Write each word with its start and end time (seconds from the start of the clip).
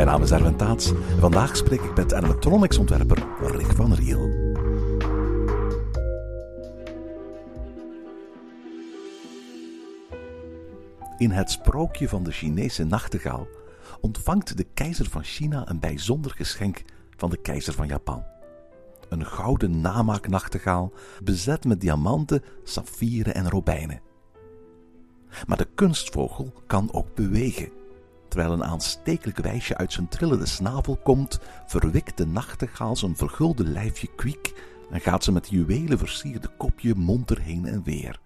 Mijn 0.00 0.12
naam 0.12 0.22
is 0.22 0.30
Erwin 0.30 0.56
Taats 0.56 0.90
en 0.90 1.18
vandaag 1.18 1.56
spreek 1.56 1.80
ik 1.80 1.96
met 1.96 2.14
animatronics 2.14 2.78
ontwerper 2.78 3.26
Rick 3.40 3.72
van 3.72 3.94
Riel. 3.94 4.28
In 11.18 11.30
het 11.30 11.50
sprookje 11.50 12.08
van 12.08 12.22
de 12.22 12.30
Chinese 12.30 12.84
nachtegaal 12.84 13.48
ontvangt 14.00 14.56
de 14.56 14.66
keizer 14.74 15.10
van 15.10 15.24
China 15.24 15.68
een 15.68 15.80
bijzonder 15.80 16.30
geschenk 16.30 16.82
van 17.16 17.30
de 17.30 17.36
keizer 17.36 17.72
van 17.72 17.86
Japan. 17.86 18.24
Een 19.08 19.26
gouden 19.26 19.80
namaaknachtegaal 19.80 20.92
bezet 21.22 21.64
met 21.64 21.80
diamanten, 21.80 22.42
saffieren 22.64 23.34
en 23.34 23.48
robijnen. 23.48 24.00
Maar 25.46 25.56
de 25.56 25.68
kunstvogel 25.74 26.52
kan 26.66 26.92
ook 26.92 27.14
bewegen. 27.14 27.79
Terwijl 28.30 28.52
een 28.52 28.64
aanstekelijk 28.64 29.38
wijsje 29.38 29.76
uit 29.76 29.92
zijn 29.92 30.08
trillende 30.08 30.46
snavel 30.46 30.96
komt, 30.96 31.38
verwikt 31.66 32.16
de 32.16 32.26
nachtegaal 32.26 32.96
zijn 32.96 33.16
vergulde 33.16 33.64
lijfje 33.64 34.08
kwiek 34.16 34.54
en 34.90 35.00
gaat 35.00 35.24
ze 35.24 35.32
met 35.32 35.48
juwelen 35.48 35.98
versierde 35.98 36.48
kopje 36.56 36.94
monter 36.94 37.40
heen 37.40 37.66
en 37.66 37.82
weer. 37.82 38.20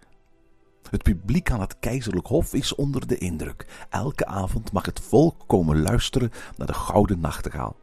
Het 0.91 1.03
publiek 1.03 1.51
aan 1.51 1.61
het 1.61 1.79
keizerlijk 1.79 2.27
hof 2.27 2.55
is 2.55 2.75
onder 2.75 3.07
de 3.07 3.19
indruk. 3.19 3.87
Elke 3.91 4.27
avond 4.27 4.73
mag 4.73 4.87
het 4.87 5.01
volk 5.01 5.43
komen 5.47 5.83
luisteren 5.83 6.31
naar 6.57 6.67
de 6.67 6.75
gouden 6.75 7.21
nachtegaal. 7.21 7.77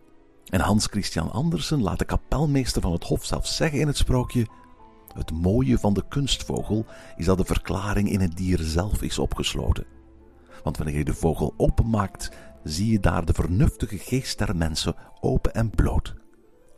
En 0.46 0.60
Hans 0.60 0.86
Christian 0.86 1.32
Andersen 1.32 1.82
laat 1.82 2.00
de 2.00 2.06
kapelmeester 2.06 2.82
van 2.82 2.92
het 2.92 3.04
hof 3.04 3.26
zelf 3.26 3.48
zeggen 3.48 3.80
in 3.80 3.88
het 3.88 3.98
sprookje: 3.98 4.48
Het 5.14 5.32
mooie 5.32 5.78
van 5.78 5.94
de 5.94 6.04
kunstvogel 6.08 6.86
is 7.16 7.26
dat 7.26 7.38
de 7.38 7.46
verklaring 7.46 8.10
in 8.10 8.22
het 8.22 8.38
dier 8.38 8.60
zelf 8.60 9.02
is 9.02 9.20
opgesloten. 9.20 9.86
Want 10.64 10.78
wanneer 10.78 10.98
je 10.98 11.04
de 11.04 11.14
vogel 11.14 11.54
openmaakt, 11.58 12.32
zie 12.64 12.92
je 12.92 13.00
daar 13.00 13.26
de 13.26 13.34
vernuftige 13.34 13.98
geest 13.98 14.38
der 14.38 14.56
mensen 14.56 14.96
open 15.20 15.54
en 15.54 15.70
bloot. 15.70 16.16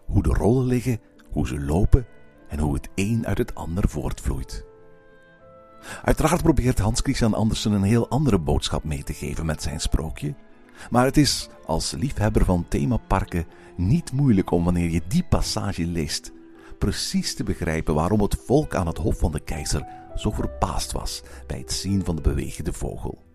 Hoe 0.05 0.23
de 0.23 0.29
rollen 0.29 0.65
liggen, 0.65 0.99
hoe 1.31 1.47
ze 1.47 1.59
lopen 1.59 2.05
en 2.47 2.59
hoe 2.59 2.73
het 2.73 2.89
een 2.95 3.27
uit 3.27 3.37
het 3.37 3.55
ander 3.55 3.89
voortvloeit. 3.89 4.65
Uiteraard 6.03 6.41
probeert 6.41 6.79
Hans 6.79 6.99
Christian 7.01 7.33
Andersen 7.33 7.71
een 7.71 7.83
heel 7.83 8.09
andere 8.09 8.39
boodschap 8.39 8.83
mee 8.83 9.03
te 9.03 9.13
geven 9.13 9.45
met 9.45 9.61
zijn 9.61 9.79
sprookje. 9.79 10.35
Maar 10.89 11.05
het 11.05 11.17
is 11.17 11.49
als 11.65 11.91
liefhebber 11.91 12.45
van 12.45 12.65
themaparken 12.67 13.45
niet 13.77 14.11
moeilijk 14.11 14.51
om 14.51 14.63
wanneer 14.63 14.89
je 14.89 15.01
die 15.07 15.23
passage 15.23 15.85
leest, 15.85 16.31
precies 16.77 17.35
te 17.35 17.43
begrijpen 17.43 17.93
waarom 17.93 18.21
het 18.21 18.37
volk 18.45 18.75
aan 18.75 18.87
het 18.87 18.97
hof 18.97 19.17
van 19.17 19.31
de 19.31 19.39
keizer 19.39 19.87
zo 20.15 20.31
verbaasd 20.31 20.91
was 20.91 21.23
bij 21.47 21.57
het 21.57 21.71
zien 21.71 22.05
van 22.05 22.15
de 22.15 22.21
bewegende 22.21 22.73
vogel. 22.73 23.32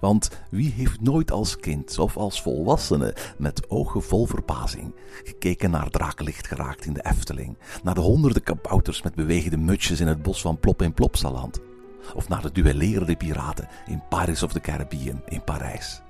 Want 0.00 0.30
wie 0.50 0.72
heeft 0.72 1.00
nooit 1.00 1.30
als 1.30 1.56
kind 1.56 1.98
of 1.98 2.16
als 2.16 2.42
volwassene 2.42 3.16
met 3.38 3.70
ogen 3.70 4.02
vol 4.02 4.26
verbazing 4.26 4.94
gekeken 5.24 5.70
naar 5.70 5.90
drakenlicht 5.90 6.46
geraakt 6.46 6.84
in 6.84 6.92
de 6.92 7.04
Efteling, 7.04 7.58
naar 7.82 7.94
de 7.94 8.00
honderden 8.00 8.42
kabouters 8.42 9.02
met 9.02 9.14
bewegende 9.14 9.56
mutsjes 9.56 10.00
in 10.00 10.06
het 10.06 10.22
bos 10.22 10.40
van 10.40 10.60
Plop 10.60 10.82
in 10.82 10.94
Plopsaland, 10.94 11.60
of 12.14 12.28
naar 12.28 12.42
de 12.42 12.52
duellerende 12.52 13.16
piraten 13.16 13.68
in 13.86 14.02
Pirates 14.08 14.42
of 14.42 14.52
the 14.52 14.60
Caribbean 14.60 15.22
in 15.26 15.44
Parijs? 15.44 16.02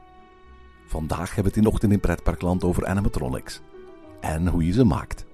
Vandaag 0.86 1.34
hebben 1.34 1.52
we 1.52 1.58
het 1.58 1.66
in 1.66 1.72
Ochtend 1.72 1.92
in 1.92 2.00
Pretparkland 2.00 2.64
over 2.64 2.86
animatronics 2.86 3.60
en 4.20 4.48
hoe 4.48 4.66
je 4.66 4.72
ze 4.72 4.84
maakt. 4.84 5.24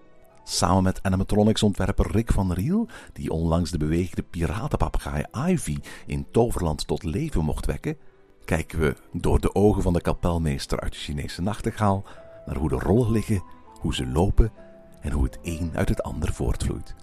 Samen 0.45 0.83
met 0.83 1.03
animatronics-ontwerper 1.03 2.11
Rick 2.11 2.33
van 2.33 2.53
Riel, 2.53 2.89
die 3.13 3.31
onlangs 3.31 3.71
de 3.71 3.79
bewegende 3.79 4.23
piratenpapegaai 4.23 5.25
Ivy 5.49 5.79
in 6.07 6.27
Toverland 6.31 6.87
tot 6.87 7.03
leven 7.03 7.45
mocht 7.45 7.67
wekken, 7.67 7.97
kijken 8.45 8.79
we 8.79 8.95
door 9.13 9.41
de 9.41 9.55
ogen 9.55 9.83
van 9.83 9.93
de 9.93 10.01
kapelmeester 10.01 10.81
uit 10.81 10.93
de 10.93 10.99
Chinese 10.99 11.43
nachtegaal 11.43 12.05
naar 12.47 12.57
hoe 12.57 12.69
de 12.69 12.79
rollen 12.79 13.11
liggen, 13.11 13.43
hoe 13.81 13.95
ze 13.95 14.07
lopen 14.07 14.53
en 15.01 15.13
hoe 15.13 15.25
het 15.25 15.39
een 15.43 15.71
uit 15.75 15.89
het 15.89 16.03
ander 16.03 16.33
voortvloeit. 16.33 16.95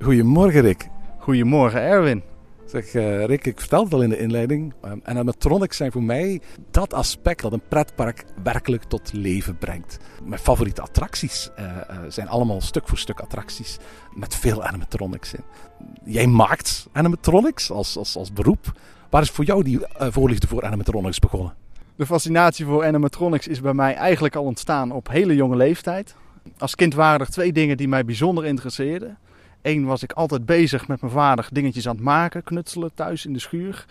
Goedemorgen 0.00 0.60
Rick. 0.60 0.88
Goedemorgen 1.18 1.80
Erwin. 1.80 2.22
Zeg 2.66 2.94
uh, 2.94 3.24
Rick, 3.24 3.46
ik 3.46 3.60
vertelde 3.60 3.84
het 3.84 3.94
al 3.94 4.02
in 4.02 4.08
de 4.08 4.18
inleiding. 4.18 4.74
Um, 4.84 5.00
animatronics 5.04 5.76
zijn 5.76 5.92
voor 5.92 6.02
mij 6.02 6.40
dat 6.70 6.94
aspect 6.94 7.42
dat 7.42 7.52
een 7.52 7.62
pretpark 7.68 8.24
werkelijk 8.42 8.84
tot 8.84 9.12
leven 9.12 9.58
brengt. 9.58 9.98
Mijn 10.24 10.40
favoriete 10.40 10.82
attracties 10.82 11.50
uh, 11.58 11.64
uh, 11.64 11.98
zijn 12.08 12.28
allemaal 12.28 12.60
stuk 12.60 12.88
voor 12.88 12.98
stuk 12.98 13.20
attracties 13.20 13.78
met 14.12 14.34
veel 14.34 14.62
animatronics 14.62 15.34
in. 15.34 15.44
Jij 16.04 16.26
maakt 16.26 16.88
animatronics 16.92 17.70
als, 17.70 17.96
als, 17.96 18.16
als 18.16 18.32
beroep. 18.32 18.72
Waar 19.10 19.22
is 19.22 19.30
voor 19.30 19.44
jou 19.44 19.62
die 19.62 19.80
voorliefde 19.90 20.46
voor 20.46 20.64
animatronics 20.64 21.18
begonnen? 21.18 21.54
De 21.96 22.06
fascinatie 22.06 22.64
voor 22.64 22.84
animatronics 22.84 23.48
is 23.48 23.60
bij 23.60 23.74
mij 23.74 23.94
eigenlijk 23.94 24.36
al 24.36 24.44
ontstaan 24.44 24.92
op 24.92 25.08
hele 25.08 25.34
jonge 25.34 25.56
leeftijd. 25.56 26.14
Als 26.58 26.74
kind 26.74 26.94
waren 26.94 27.20
er 27.20 27.30
twee 27.30 27.52
dingen 27.52 27.76
die 27.76 27.88
mij 27.88 28.04
bijzonder 28.04 28.44
interesseerden. 28.44 29.18
Eén 29.64 29.84
was 29.84 30.02
ik 30.02 30.12
altijd 30.12 30.46
bezig 30.46 30.88
met 30.88 31.00
mijn 31.00 31.12
vader 31.12 31.48
dingetjes 31.52 31.88
aan 31.88 31.94
het 31.94 32.04
maken, 32.04 32.44
knutselen 32.44 32.90
thuis 32.94 33.26
in 33.26 33.32
de 33.32 33.38
schuur. 33.38 33.84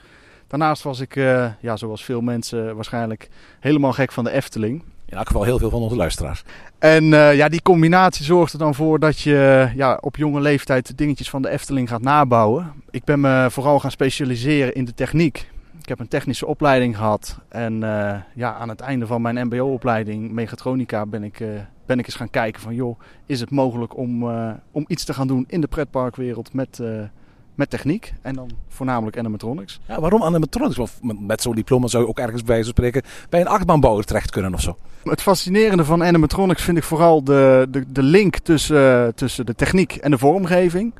Daarnaast 0.47 0.83
was 0.83 0.99
ik, 0.99 1.15
uh, 1.15 1.47
ja, 1.59 1.77
zoals 1.77 2.03
veel 2.03 2.21
mensen 2.21 2.75
waarschijnlijk, 2.75 3.29
helemaal 3.59 3.93
gek 3.93 4.11
van 4.11 4.23
de 4.23 4.31
Efteling. 4.31 4.83
In 5.05 5.17
elk 5.17 5.27
geval 5.27 5.43
heel 5.43 5.57
veel 5.57 5.69
van 5.69 5.81
onze 5.81 5.95
luisteraars. 5.95 6.43
En 6.79 7.03
uh, 7.03 7.35
ja, 7.35 7.49
die 7.49 7.61
combinatie 7.61 8.25
zorgt 8.25 8.53
er 8.53 8.59
dan 8.59 8.75
voor 8.75 8.99
dat 8.99 9.19
je 9.19 9.69
ja, 9.75 9.97
op 10.01 10.15
jonge 10.15 10.41
leeftijd 10.41 10.97
dingetjes 10.97 11.29
van 11.29 11.41
de 11.41 11.49
Efteling 11.49 11.89
gaat 11.89 12.01
nabouwen. 12.01 12.73
Ik 12.89 13.03
ben 13.03 13.19
me 13.19 13.47
vooral 13.49 13.79
gaan 13.79 13.91
specialiseren 13.91 14.73
in 14.73 14.85
de 14.85 14.93
techniek. 14.93 15.49
Ik 15.81 15.89
heb 15.89 15.99
een 15.99 16.07
technische 16.07 16.45
opleiding 16.45 16.97
gehad. 16.97 17.39
En 17.49 17.73
uh, 17.73 18.15
ja, 18.35 18.53
aan 18.53 18.69
het 18.69 18.79
einde 18.79 19.07
van 19.07 19.21
mijn 19.21 19.47
MBO-opleiding, 19.47 20.31
mechatronica, 20.31 21.05
ben 21.05 21.23
ik 21.23 21.43
ben 21.85 21.99
ik 21.99 22.05
eens 22.05 22.15
gaan 22.15 22.29
kijken 22.29 22.61
van 22.61 22.75
joh, 22.75 22.99
is 23.25 23.39
het 23.39 23.51
mogelijk 23.51 23.97
om, 23.97 24.23
uh, 24.23 24.51
om 24.71 24.85
iets 24.87 25.03
te 25.03 25.13
gaan 25.13 25.27
doen 25.27 25.45
in 25.47 25.61
de 25.61 25.67
pretparkwereld 25.67 26.53
met, 26.53 26.81
met 27.55 27.69
techniek 27.69 28.13
en 28.21 28.35
dan 28.35 28.49
voornamelijk 28.67 29.17
animatronics. 29.17 29.79
Ja, 29.87 29.99
waarom 29.99 30.23
animatronics? 30.23 30.79
Of 30.79 30.99
met 31.01 31.41
zo'n 31.41 31.55
diploma 31.55 31.87
zou 31.87 32.03
je 32.03 32.09
ook 32.09 32.19
ergens 32.19 32.43
bij 32.43 32.63
spreken 32.63 33.01
bij 33.29 33.41
een 33.41 33.47
achtbaanbouwer 33.47 34.05
terecht 34.05 34.31
kunnen 34.31 34.53
of 34.53 34.61
zo? 34.61 34.77
Het 35.03 35.21
fascinerende 35.21 35.85
van 35.85 36.03
animatronics 36.03 36.63
vind 36.63 36.77
ik 36.77 36.83
vooral 36.83 37.23
de, 37.23 37.67
de, 37.69 37.91
de 37.91 38.03
link 38.03 38.37
tussen, 38.37 39.15
tussen 39.15 39.45
de 39.45 39.55
techniek 39.55 39.95
en 39.95 40.11
de 40.11 40.17
vormgeving. 40.17 40.93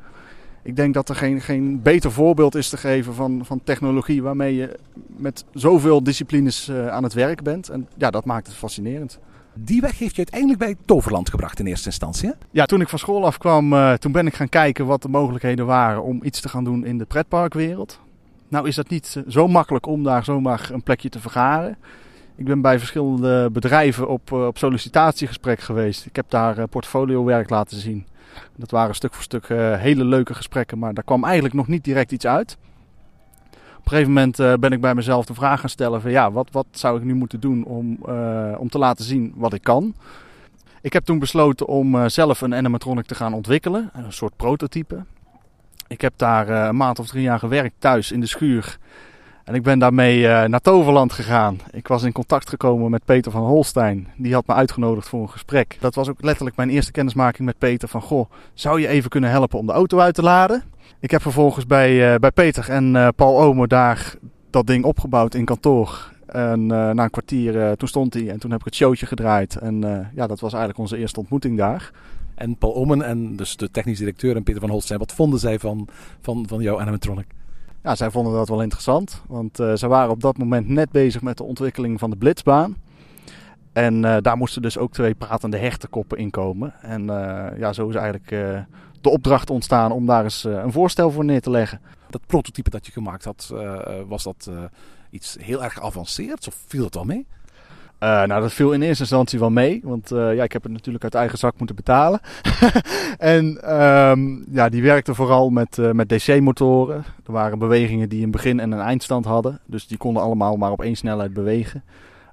Ik 0.64 0.76
denk 0.76 0.94
dat 0.94 1.08
er 1.08 1.14
geen, 1.14 1.40
geen 1.40 1.82
beter 1.82 2.12
voorbeeld 2.12 2.54
is 2.54 2.68
te 2.68 2.76
geven 2.76 3.14
van, 3.14 3.44
van 3.44 3.60
technologie 3.64 4.22
waarmee 4.22 4.54
je 4.54 4.78
met 5.06 5.44
zoveel 5.52 6.02
disciplines 6.02 6.68
uh, 6.68 6.88
aan 6.88 7.02
het 7.02 7.12
werk 7.12 7.42
bent. 7.42 7.68
En 7.68 7.88
ja, 7.96 8.10
dat 8.10 8.24
maakt 8.24 8.46
het 8.46 8.56
fascinerend. 8.56 9.18
Die 9.54 9.80
weg 9.80 9.98
heeft 9.98 10.10
je 10.10 10.16
uiteindelijk 10.16 10.58
bij 10.58 10.76
Toverland 10.84 11.30
gebracht 11.30 11.58
in 11.58 11.66
eerste 11.66 11.86
instantie. 11.86 12.28
Hè? 12.28 12.34
Ja, 12.50 12.66
toen 12.66 12.80
ik 12.80 12.88
van 12.88 12.98
school 12.98 13.26
afkwam, 13.26 13.72
uh, 13.72 13.92
toen 13.92 14.12
ben 14.12 14.26
ik 14.26 14.34
gaan 14.34 14.48
kijken 14.48 14.86
wat 14.86 15.02
de 15.02 15.08
mogelijkheden 15.08 15.66
waren 15.66 16.02
om 16.02 16.20
iets 16.22 16.40
te 16.40 16.48
gaan 16.48 16.64
doen 16.64 16.84
in 16.84 16.98
de 16.98 17.04
pretparkwereld. 17.04 18.00
Nou 18.48 18.68
is 18.68 18.74
dat 18.74 18.88
niet 18.88 19.22
zo 19.28 19.48
makkelijk 19.48 19.86
om 19.86 20.02
daar 20.02 20.24
zomaar 20.24 20.68
een 20.72 20.82
plekje 20.82 21.08
te 21.08 21.20
vergaren. 21.20 21.76
Ik 22.36 22.44
ben 22.44 22.60
bij 22.60 22.78
verschillende 22.78 23.50
bedrijven 23.52 24.08
op, 24.08 24.30
uh, 24.30 24.46
op 24.46 24.58
sollicitatiegesprek 24.58 25.60
geweest. 25.60 26.06
Ik 26.06 26.16
heb 26.16 26.30
daar 26.30 26.58
uh, 26.58 26.64
portfoliowerk 26.70 27.50
laten 27.50 27.76
zien. 27.76 28.06
Dat 28.56 28.70
waren 28.70 28.94
stuk 28.94 29.14
voor 29.14 29.22
stuk 29.22 29.48
hele 29.78 30.04
leuke 30.04 30.34
gesprekken, 30.34 30.78
maar 30.78 30.94
daar 30.94 31.04
kwam 31.04 31.24
eigenlijk 31.24 31.54
nog 31.54 31.66
niet 31.68 31.84
direct 31.84 32.12
iets 32.12 32.26
uit. 32.26 32.56
Op 33.84 33.90
een 33.90 33.96
gegeven 33.98 34.12
moment 34.12 34.38
uh, 34.38 34.54
ben 34.54 34.72
ik 34.72 34.80
bij 34.80 34.94
mezelf 34.94 35.24
de 35.24 35.34
vraag 35.34 35.60
gaan 35.60 35.68
stellen 35.68 36.00
van 36.00 36.10
ja, 36.10 36.32
wat, 36.32 36.48
wat 36.52 36.66
zou 36.70 36.98
ik 36.98 37.04
nu 37.04 37.14
moeten 37.14 37.40
doen 37.40 37.64
om, 37.64 37.98
uh, 38.08 38.54
om 38.58 38.68
te 38.68 38.78
laten 38.78 39.04
zien 39.04 39.32
wat 39.36 39.52
ik 39.52 39.62
kan. 39.62 39.94
Ik 40.80 40.92
heb 40.92 41.04
toen 41.04 41.18
besloten 41.18 41.66
om 41.66 42.08
zelf 42.08 42.40
een 42.40 42.54
animatronic 42.54 43.06
te 43.06 43.14
gaan 43.14 43.34
ontwikkelen, 43.34 43.90
een 43.92 44.12
soort 44.12 44.36
prototype. 44.36 45.04
Ik 45.88 46.00
heb 46.00 46.12
daar 46.16 46.48
een 46.48 46.76
maand 46.76 46.98
of 46.98 47.06
drie 47.06 47.22
jaar 47.22 47.38
gewerkt 47.38 47.74
thuis 47.78 48.12
in 48.12 48.20
de 48.20 48.26
schuur. 48.26 48.78
En 49.44 49.54
ik 49.54 49.62
ben 49.62 49.78
daarmee 49.78 50.22
naar 50.48 50.60
Toverland 50.60 51.12
gegaan. 51.12 51.58
Ik 51.70 51.88
was 51.88 52.02
in 52.02 52.12
contact 52.12 52.48
gekomen 52.48 52.90
met 52.90 53.04
Peter 53.04 53.32
van 53.32 53.42
Holstein. 53.42 54.08
Die 54.16 54.34
had 54.34 54.46
me 54.46 54.54
uitgenodigd 54.54 55.08
voor 55.08 55.22
een 55.22 55.30
gesprek. 55.30 55.76
Dat 55.80 55.94
was 55.94 56.08
ook 56.08 56.22
letterlijk 56.22 56.56
mijn 56.56 56.70
eerste 56.70 56.92
kennismaking 56.92 57.46
met 57.46 57.58
Peter 57.58 57.88
van... 57.88 58.00
Goh, 58.00 58.30
zou 58.54 58.80
je 58.80 58.88
even 58.88 59.10
kunnen 59.10 59.30
helpen 59.30 59.58
om 59.58 59.66
de 59.66 59.72
auto 59.72 59.98
uit 59.98 60.14
te 60.14 60.22
laden? 60.22 60.62
Ik 61.00 61.10
heb 61.10 61.22
vervolgens 61.22 61.66
bij, 61.66 62.12
uh, 62.12 62.18
bij 62.18 62.30
Peter 62.30 62.70
en 62.70 62.94
uh, 62.94 63.08
Paul 63.16 63.40
Omer 63.40 63.68
daar 63.68 64.14
dat 64.50 64.66
ding 64.66 64.84
opgebouwd 64.84 65.34
in 65.34 65.44
kantoor. 65.44 66.12
En 66.26 66.60
eh, 66.60 66.90
na 66.90 67.02
een 67.02 67.10
kwartier, 67.10 67.60
eh, 67.60 67.72
toen 67.72 67.88
stond 67.88 68.14
hij 68.14 68.30
en 68.30 68.38
toen 68.38 68.50
heb 68.50 68.58
ik 68.60 68.64
het 68.64 68.74
showtje 68.74 69.06
gedraaid. 69.06 69.56
En 69.56 69.84
eh, 69.84 70.06
ja, 70.14 70.26
dat 70.26 70.40
was 70.40 70.52
eigenlijk 70.52 70.78
onze 70.78 70.96
eerste 70.96 71.20
ontmoeting 71.20 71.58
daar. 71.58 71.90
En 72.34 72.56
Paul 72.56 72.74
Omen 72.74 73.02
en 73.02 73.36
dus 73.36 73.56
de 73.56 73.70
technisch 73.70 73.98
directeur 73.98 74.36
en 74.36 74.42
Peter 74.42 74.60
van 74.60 74.70
Holstein, 74.70 74.98
wat 74.98 75.12
vonden 75.12 75.38
zij 75.38 75.58
van, 75.58 75.88
van, 76.20 76.44
van 76.48 76.62
jouw 76.62 76.80
animatronic? 76.80 77.26
Ja, 77.84 77.94
zij 77.94 78.10
vonden 78.10 78.32
dat 78.32 78.48
wel 78.48 78.62
interessant, 78.62 79.22
want 79.26 79.60
eh, 79.60 79.74
ze 79.74 79.88
waren 79.88 80.10
op 80.10 80.20
dat 80.20 80.38
moment 80.38 80.68
net 80.68 80.90
bezig 80.90 81.22
met 81.22 81.36
de 81.36 81.44
ontwikkeling 81.44 81.98
van 81.98 82.10
de 82.10 82.16
blitzbaan. 82.16 82.76
En 83.72 84.04
eh, 84.04 84.16
daar 84.20 84.36
moesten 84.36 84.62
dus 84.62 84.78
ook 84.78 84.92
twee 84.92 85.14
pratende 85.14 85.56
hertenkoppen 85.56 86.18
in 86.18 86.30
komen. 86.30 86.74
En 86.80 87.10
eh, 87.10 87.58
ja, 87.58 87.72
zo 87.72 87.88
is 87.88 87.94
eigenlijk 87.94 88.28
de 89.00 89.10
opdracht 89.10 89.50
ontstaan 89.50 89.92
om 89.92 90.06
daar 90.06 90.24
eens 90.24 90.44
een 90.44 90.72
voorstel 90.72 91.10
voor 91.10 91.24
neer 91.24 91.40
te 91.40 91.50
leggen. 91.50 91.80
Dat 92.10 92.26
prototype 92.26 92.70
dat 92.70 92.86
je 92.86 92.92
gemaakt 92.92 93.24
had, 93.24 93.54
was 94.06 94.22
dat 94.22 94.50
iets 95.10 95.36
heel 95.40 95.64
erg 95.64 95.72
geavanceerd 95.72 96.46
of 96.46 96.54
viel 96.66 96.84
het 96.84 96.94
wel 96.94 97.04
mee? 97.04 97.26
Eh, 97.98 98.22
nou, 98.22 98.40
dat 98.40 98.52
viel 98.52 98.72
in 98.72 98.82
eerste 98.82 99.02
instantie 99.02 99.38
wel 99.38 99.50
mee, 99.50 99.80
want 99.84 100.12
eh, 100.12 100.34
ja, 100.34 100.42
ik 100.42 100.52
heb 100.52 100.62
het 100.62 100.72
natuurlijk 100.72 101.04
uit 101.04 101.14
eigen 101.14 101.38
zak 101.38 101.54
moeten 101.58 101.76
betalen. 101.76 102.20
en 103.18 103.62
ehm, 103.62 104.54
ja, 104.54 104.68
die 104.68 104.82
werkte 104.82 105.14
vooral 105.14 105.50
met, 105.50 105.78
eh, 105.78 105.90
met 105.90 106.08
DC-motoren. 106.08 107.04
Er 107.26 107.32
waren 107.32 107.58
bewegingen 107.58 108.08
die 108.08 108.24
een 108.24 108.30
begin- 108.30 108.60
en 108.60 108.72
een 108.72 108.80
eindstand 108.80 109.24
hadden, 109.24 109.60
dus 109.66 109.86
die 109.86 109.98
konden 109.98 110.22
allemaal 110.22 110.56
maar 110.56 110.70
op 110.70 110.82
één 110.82 110.96
snelheid 110.96 111.32
bewegen. 111.32 111.84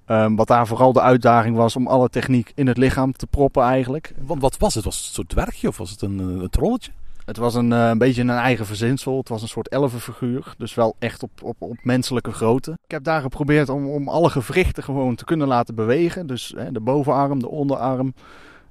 Ehm, 0.05 0.35
wat 0.35 0.47
daar 0.47 0.67
vooral 0.67 0.93
de 0.93 1.01
uitdaging 1.01 1.55
was 1.55 1.75
om 1.75 1.87
alle 1.87 2.09
techniek 2.09 2.51
in 2.55 2.67
het 2.67 2.77
lichaam 2.77 3.11
te 3.11 3.27
proppen 3.27 3.63
eigenlijk. 3.63 4.13
Want 4.25 4.41
wat 4.41 4.57
was 4.57 4.75
het? 4.75 4.83
Was 4.83 4.97
het 4.97 5.07
een 5.07 5.13
soort 5.13 5.29
dwergje 5.29 5.67
of 5.67 5.77
was 5.77 5.91
het 5.91 6.01
een, 6.01 6.19
een 6.19 6.49
trolletje? 6.49 6.91
Het 7.25 7.37
was 7.37 7.55
een, 7.55 7.73
eh, 7.73 7.87
een 7.87 7.97
beetje 7.97 8.21
een 8.21 8.29
eigen 8.29 8.65
verzinsel. 8.65 9.17
Het 9.17 9.29
was 9.29 9.41
een 9.41 9.47
soort 9.47 9.67
elfenfiguur. 9.67 10.53
Dus 10.57 10.73
wel 10.73 10.95
echt 10.99 11.23
op, 11.23 11.31
op, 11.43 11.55
op 11.59 11.77
menselijke 11.83 12.31
grootte. 12.31 12.71
Ik 12.71 12.91
heb 12.91 13.03
daar 13.03 13.21
geprobeerd 13.21 13.69
om, 13.69 13.89
om 13.89 14.07
alle 14.07 14.29
gewrichten 14.29 14.83
gewoon 14.83 15.15
te 15.15 15.25
kunnen 15.25 15.47
laten 15.47 15.75
bewegen. 15.75 16.27
Dus 16.27 16.53
hè, 16.57 16.71
de 16.71 16.79
bovenarm, 16.79 17.39
de 17.39 17.49
onderarm, 17.49 18.13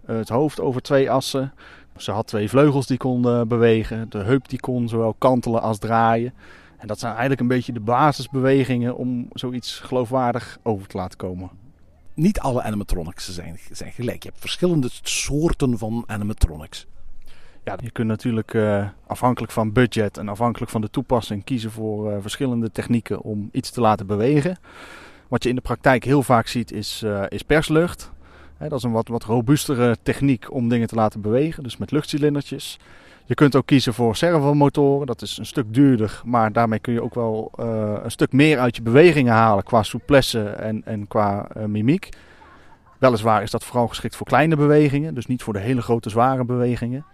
eh, 0.05 0.17
het 0.17 0.29
hoofd 0.29 0.61
over 0.61 0.82
twee 0.82 1.11
assen. 1.11 1.52
Ze 1.97 2.11
had 2.11 2.26
twee 2.26 2.49
vleugels 2.49 2.87
die 2.87 2.97
konden 2.97 3.49
bewegen. 3.49 4.11
De 4.11 4.19
heup 4.19 4.49
die 4.49 4.61
kon 4.61 4.88
zowel 4.88 5.14
kantelen 5.19 5.62
als 5.62 5.79
draaien. 5.79 6.35
En 6.76 6.87
dat 6.87 6.99
zijn 6.99 7.11
eigenlijk 7.11 7.41
een 7.41 7.46
beetje 7.46 7.73
de 7.73 7.81
basisbewegingen 7.81 8.96
om 8.96 9.29
zoiets 9.32 9.79
geloofwaardig 9.79 10.58
over 10.62 10.87
te 10.87 10.96
laten 10.96 11.19
komen. 11.19 11.50
Niet 12.14 12.41
alle 12.41 12.62
animatronics 12.62 13.35
zijn, 13.35 13.58
zijn 13.70 13.93
gelijk. 13.93 14.23
Je 14.23 14.29
hebt 14.29 14.41
verschillende 14.41 14.88
soorten 15.03 15.79
van 15.79 16.05
animatronics. 16.06 16.87
Ja, 17.64 17.76
je 17.82 17.90
kunt 17.90 18.08
natuurlijk 18.08 18.54
eh, 18.54 18.86
afhankelijk 19.06 19.52
van 19.52 19.72
budget 19.72 20.18
en 20.18 20.28
afhankelijk 20.28 20.70
van 20.70 20.80
de 20.80 20.90
toepassing 20.90 21.44
kiezen 21.44 21.70
voor 21.70 22.12
eh, 22.12 22.16
verschillende 22.20 22.72
technieken 22.72 23.20
om 23.20 23.48
iets 23.52 23.70
te 23.70 23.80
laten 23.80 24.06
bewegen. 24.06 24.58
Wat 25.28 25.42
je 25.42 25.48
in 25.48 25.54
de 25.54 25.60
praktijk 25.60 26.04
heel 26.04 26.22
vaak 26.22 26.46
ziet 26.46 26.72
is, 26.72 27.02
eh, 27.02 27.22
is 27.28 27.42
perslucht. 27.42 28.12
Dat 28.58 28.72
is 28.72 28.82
een 28.82 28.92
wat, 28.92 29.08
wat 29.08 29.24
robuustere 29.24 29.96
techniek 30.02 30.52
om 30.52 30.68
dingen 30.68 30.88
te 30.88 30.94
laten 30.94 31.20
bewegen, 31.20 31.62
dus 31.62 31.76
met 31.76 31.90
luchtcilindertjes. 31.90 32.78
Je 33.24 33.34
kunt 33.34 33.56
ook 33.56 33.66
kiezen 33.66 33.94
voor 33.94 34.16
servomotoren, 34.16 35.06
dat 35.06 35.22
is 35.22 35.38
een 35.38 35.46
stuk 35.46 35.74
duurder, 35.74 36.20
maar 36.24 36.52
daarmee 36.52 36.78
kun 36.78 36.92
je 36.92 37.02
ook 37.02 37.14
wel 37.14 37.50
een 38.02 38.10
stuk 38.10 38.32
meer 38.32 38.58
uit 38.58 38.76
je 38.76 38.82
bewegingen 38.82 39.32
halen 39.32 39.64
qua 39.64 39.82
souplesse 39.82 40.48
en, 40.48 40.82
en 40.84 41.08
qua 41.08 41.48
mimiek. 41.66 42.08
Weliswaar 42.98 43.42
is 43.42 43.50
dat 43.50 43.64
vooral 43.64 43.88
geschikt 43.88 44.16
voor 44.16 44.26
kleine 44.26 44.56
bewegingen, 44.56 45.14
dus 45.14 45.26
niet 45.26 45.42
voor 45.42 45.52
de 45.52 45.58
hele 45.58 45.82
grote 45.82 46.10
zware 46.10 46.44
bewegingen. 46.44 47.04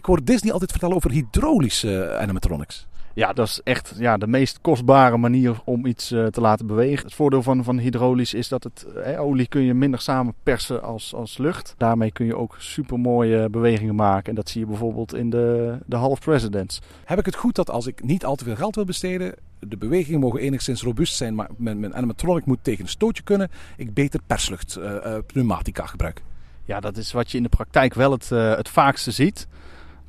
Ik 0.00 0.06
hoor 0.06 0.24
Disney 0.24 0.52
altijd 0.52 0.70
vertellen 0.70 0.96
over 0.96 1.10
hydraulische 1.10 2.16
animatronics. 2.20 2.86
Ja, 3.14 3.32
dat 3.32 3.46
is 3.46 3.60
echt 3.64 3.94
ja, 3.98 4.16
de 4.16 4.26
meest 4.26 4.60
kostbare 4.60 5.16
manier 5.16 5.60
om 5.64 5.86
iets 5.86 6.10
eh, 6.10 6.26
te 6.26 6.40
laten 6.40 6.66
bewegen. 6.66 7.04
Het 7.04 7.14
voordeel 7.14 7.42
van, 7.42 7.64
van 7.64 7.78
hydraulisch 7.78 8.34
is 8.34 8.48
dat 8.48 8.64
het 8.64 8.86
eh, 9.04 9.20
olie 9.20 9.46
kun 9.46 9.62
je 9.62 9.74
minder 9.74 10.00
samen 10.00 10.34
persen 10.42 10.82
als, 10.82 11.14
als 11.14 11.38
lucht. 11.38 11.74
Daarmee 11.76 12.12
kun 12.12 12.26
je 12.26 12.36
ook 12.36 12.56
super 12.58 12.98
mooie 12.98 13.48
bewegingen 13.50 13.94
maken. 13.94 14.28
En 14.28 14.34
dat 14.34 14.48
zie 14.48 14.60
je 14.60 14.66
bijvoorbeeld 14.66 15.14
in 15.14 15.30
de, 15.30 15.78
de 15.86 15.96
Half 15.96 16.20
Presidents. 16.20 16.80
Heb 17.04 17.18
ik 17.18 17.26
het 17.26 17.36
goed 17.36 17.54
dat 17.54 17.70
als 17.70 17.86
ik 17.86 18.02
niet 18.02 18.24
al 18.24 18.36
te 18.36 18.44
veel 18.44 18.56
geld 18.56 18.74
wil 18.74 18.84
besteden, 18.84 19.34
de 19.58 19.76
bewegingen 19.76 20.20
mogen 20.20 20.40
enigszins 20.40 20.82
robuust 20.82 21.14
zijn, 21.14 21.34
maar 21.34 21.48
mijn, 21.56 21.80
mijn 21.80 21.94
animatronic 21.94 22.44
moet 22.44 22.58
tegen 22.64 22.82
een 22.82 22.90
stootje 22.90 23.22
kunnen, 23.22 23.50
ik 23.76 23.94
beter 23.94 24.20
perslucht, 24.26 24.76
eh, 24.76 24.96
eh, 24.96 25.22
pneumatica 25.26 25.86
gebruik? 25.86 26.22
Ja, 26.70 26.80
dat 26.80 26.96
is 26.96 27.12
wat 27.12 27.30
je 27.30 27.36
in 27.36 27.42
de 27.42 27.48
praktijk 27.48 27.94
wel 27.94 28.10
het, 28.10 28.32
eh, 28.32 28.56
het 28.56 28.68
vaakste 28.68 29.10
ziet. 29.10 29.48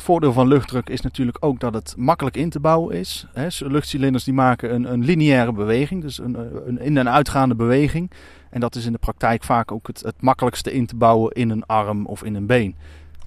Het 0.02 0.10
voordeel 0.10 0.34
van 0.34 0.48
luchtdruk 0.48 0.90
is 0.90 1.02
natuurlijk 1.02 1.38
ook 1.40 1.60
dat 1.60 1.74
het 1.74 1.94
makkelijk 1.98 2.38
in 2.38 2.50
te 2.50 2.60
bouwen 2.60 2.96
is. 2.96 3.28
Luchtcilinders 3.60 4.24
die 4.24 4.34
maken 4.34 4.74
een, 4.74 4.92
een 4.94 5.04
lineaire 5.04 5.54
beweging, 5.54 6.02
dus 6.02 6.18
een, 6.20 6.38
een 6.68 6.80
in- 6.80 6.98
en 6.98 7.10
uitgaande 7.10 7.56
beweging. 7.56 8.12
En 8.50 8.60
dat 8.60 8.76
is 8.76 8.86
in 8.86 8.92
de 8.92 8.98
praktijk 8.98 9.44
vaak 9.44 9.72
ook 9.72 9.88
het, 9.88 10.02
het 10.02 10.22
makkelijkste 10.22 10.74
in 10.74 10.86
te 10.86 10.96
bouwen 10.96 11.32
in 11.32 11.50
een 11.50 11.66
arm 11.66 12.06
of 12.06 12.24
in 12.24 12.36
een 12.36 12.46
been. 12.46 12.76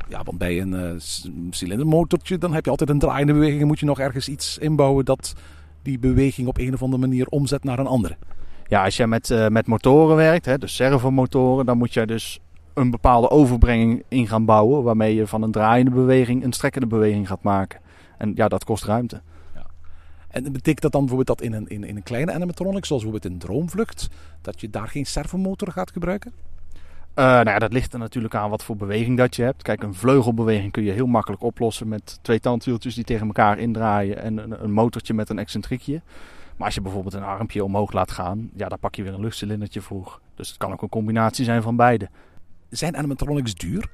Ja, 0.08 0.22
want 0.22 0.38
bij 0.38 0.60
een 0.60 0.74
eh, 0.74 0.90
c- 0.96 1.54
cilindermotortje 1.54 2.38
dan 2.38 2.54
heb 2.54 2.64
je 2.64 2.70
altijd 2.70 2.90
een 2.90 2.98
draaiende 2.98 3.32
beweging 3.32 3.60
en 3.60 3.66
moet 3.66 3.80
je 3.80 3.86
nog 3.86 4.00
ergens 4.00 4.28
iets 4.28 4.58
inbouwen 4.58 5.04
dat 5.04 5.32
die 5.82 5.98
beweging 5.98 6.48
op 6.48 6.58
een 6.58 6.74
of 6.74 6.82
andere 6.82 7.06
manier 7.06 7.26
omzet 7.26 7.64
naar 7.64 7.78
een 7.78 7.86
andere. 7.86 8.16
Ja, 8.68 8.84
als 8.84 8.96
jij 8.96 9.06
met, 9.06 9.30
eh, 9.30 9.46
met 9.48 9.66
motoren 9.66 10.16
werkt, 10.16 10.44
hè, 10.44 10.58
dus 10.58 10.74
servomotoren, 10.74 11.66
dan 11.66 11.78
moet 11.78 11.94
jij 11.94 12.06
dus 12.06 12.40
een 12.74 12.90
bepaalde 12.90 13.30
overbrenging 13.30 14.02
in 14.08 14.26
gaan 14.26 14.44
bouwen. 14.44 14.82
Waarmee 14.82 15.14
je 15.14 15.26
van 15.26 15.42
een 15.42 15.52
draaiende 15.52 15.90
beweging 15.90 16.44
een 16.44 16.52
strekkende 16.52 16.86
beweging 16.86 17.28
gaat 17.28 17.42
maken. 17.42 17.80
En 18.18 18.32
ja, 18.34 18.48
dat 18.48 18.64
kost 18.64 18.84
ruimte. 18.84 19.22
En 20.28 20.42
betekent 20.42 20.80
dat 20.80 20.92
dan 20.92 21.06
bijvoorbeeld 21.06 21.38
dat 21.38 21.46
in 21.46 21.52
een, 21.52 21.68
in, 21.68 21.84
in 21.84 21.96
een 21.96 22.02
kleine 22.02 22.32
animatronic, 22.32 22.84
zoals 22.84 23.02
bijvoorbeeld 23.02 23.32
in 23.32 23.38
Droomvlucht, 23.38 24.08
dat 24.40 24.60
je 24.60 24.70
daar 24.70 24.88
geen 24.88 25.06
servomotor 25.06 25.72
gaat 25.72 25.90
gebruiken? 25.90 26.32
Eh, 27.14 27.24
nou 27.24 27.48
ja, 27.48 27.58
dat 27.58 27.72
ligt 27.72 27.92
er 27.92 27.98
natuurlijk 27.98 28.34
aan 28.34 28.50
wat 28.50 28.64
voor 28.64 28.76
beweging 28.76 29.16
dat 29.16 29.36
je 29.36 29.42
hebt. 29.42 29.62
Kijk, 29.62 29.82
een 29.82 29.94
vleugelbeweging 29.94 30.72
kun 30.72 30.82
je 30.82 30.92
heel 30.92 31.06
makkelijk 31.06 31.42
oplossen 31.42 31.88
met 31.88 32.18
twee 32.22 32.40
tandwieltjes 32.40 32.94
die 32.94 33.04
tegen 33.04 33.26
elkaar 33.26 33.58
indraaien 33.58 34.18
en 34.22 34.38
een, 34.38 34.64
een 34.64 34.72
motortje 34.72 35.14
met 35.14 35.28
een 35.28 35.38
excentriekje. 35.38 36.02
Maar 36.56 36.66
als 36.66 36.74
je 36.74 36.80
bijvoorbeeld 36.80 37.14
een 37.14 37.22
armpje 37.22 37.64
omhoog 37.64 37.92
laat 37.92 38.10
gaan, 38.10 38.50
ja, 38.54 38.68
dan 38.68 38.78
pak 38.78 38.94
je 38.94 39.02
weer 39.02 39.14
een 39.14 39.20
luchtcilindertje 39.20 39.80
voor. 39.80 40.20
Dus 40.34 40.48
het 40.48 40.56
kan 40.56 40.72
ook 40.72 40.82
een 40.82 40.88
combinatie 40.88 41.44
zijn 41.44 41.62
van 41.62 41.76
beide. 41.76 42.08
Zijn 42.76 42.96
animatronics 42.96 43.54
duur? 43.54 43.88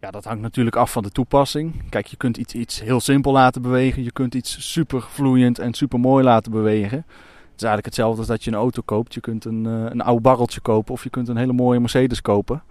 Ja, 0.00 0.10
dat 0.10 0.24
hangt 0.24 0.42
natuurlijk 0.42 0.76
af 0.76 0.92
van 0.92 1.02
de 1.02 1.10
toepassing. 1.10 1.88
Kijk, 1.88 2.06
je 2.06 2.16
kunt 2.16 2.36
iets, 2.36 2.54
iets 2.54 2.80
heel 2.80 3.00
simpel 3.00 3.32
laten 3.32 3.62
bewegen. 3.62 4.02
Je 4.02 4.12
kunt 4.12 4.34
iets 4.34 4.72
super 4.72 5.02
vloeiend 5.02 5.58
en 5.58 5.74
super 5.74 6.00
mooi 6.00 6.24
laten 6.24 6.52
bewegen. 6.52 6.98
Het 6.98 7.62
is 7.62 7.62
eigenlijk 7.62 7.84
hetzelfde 7.84 8.18
als 8.18 8.26
dat 8.26 8.44
je 8.44 8.50
een 8.50 8.56
auto 8.56 8.82
koopt. 8.84 9.14
Je 9.14 9.20
kunt 9.20 9.44
een, 9.44 9.66
eh, 9.66 9.84
een 9.90 10.00
oud 10.00 10.22
barreltje 10.22 10.60
kopen 10.60 10.94
of 10.94 11.02
je 11.02 11.10
kunt 11.10 11.28
een 11.28 11.36
hele 11.36 11.52
mooie 11.52 11.80
Mercedes 11.80 12.20
kopen. 12.20 12.62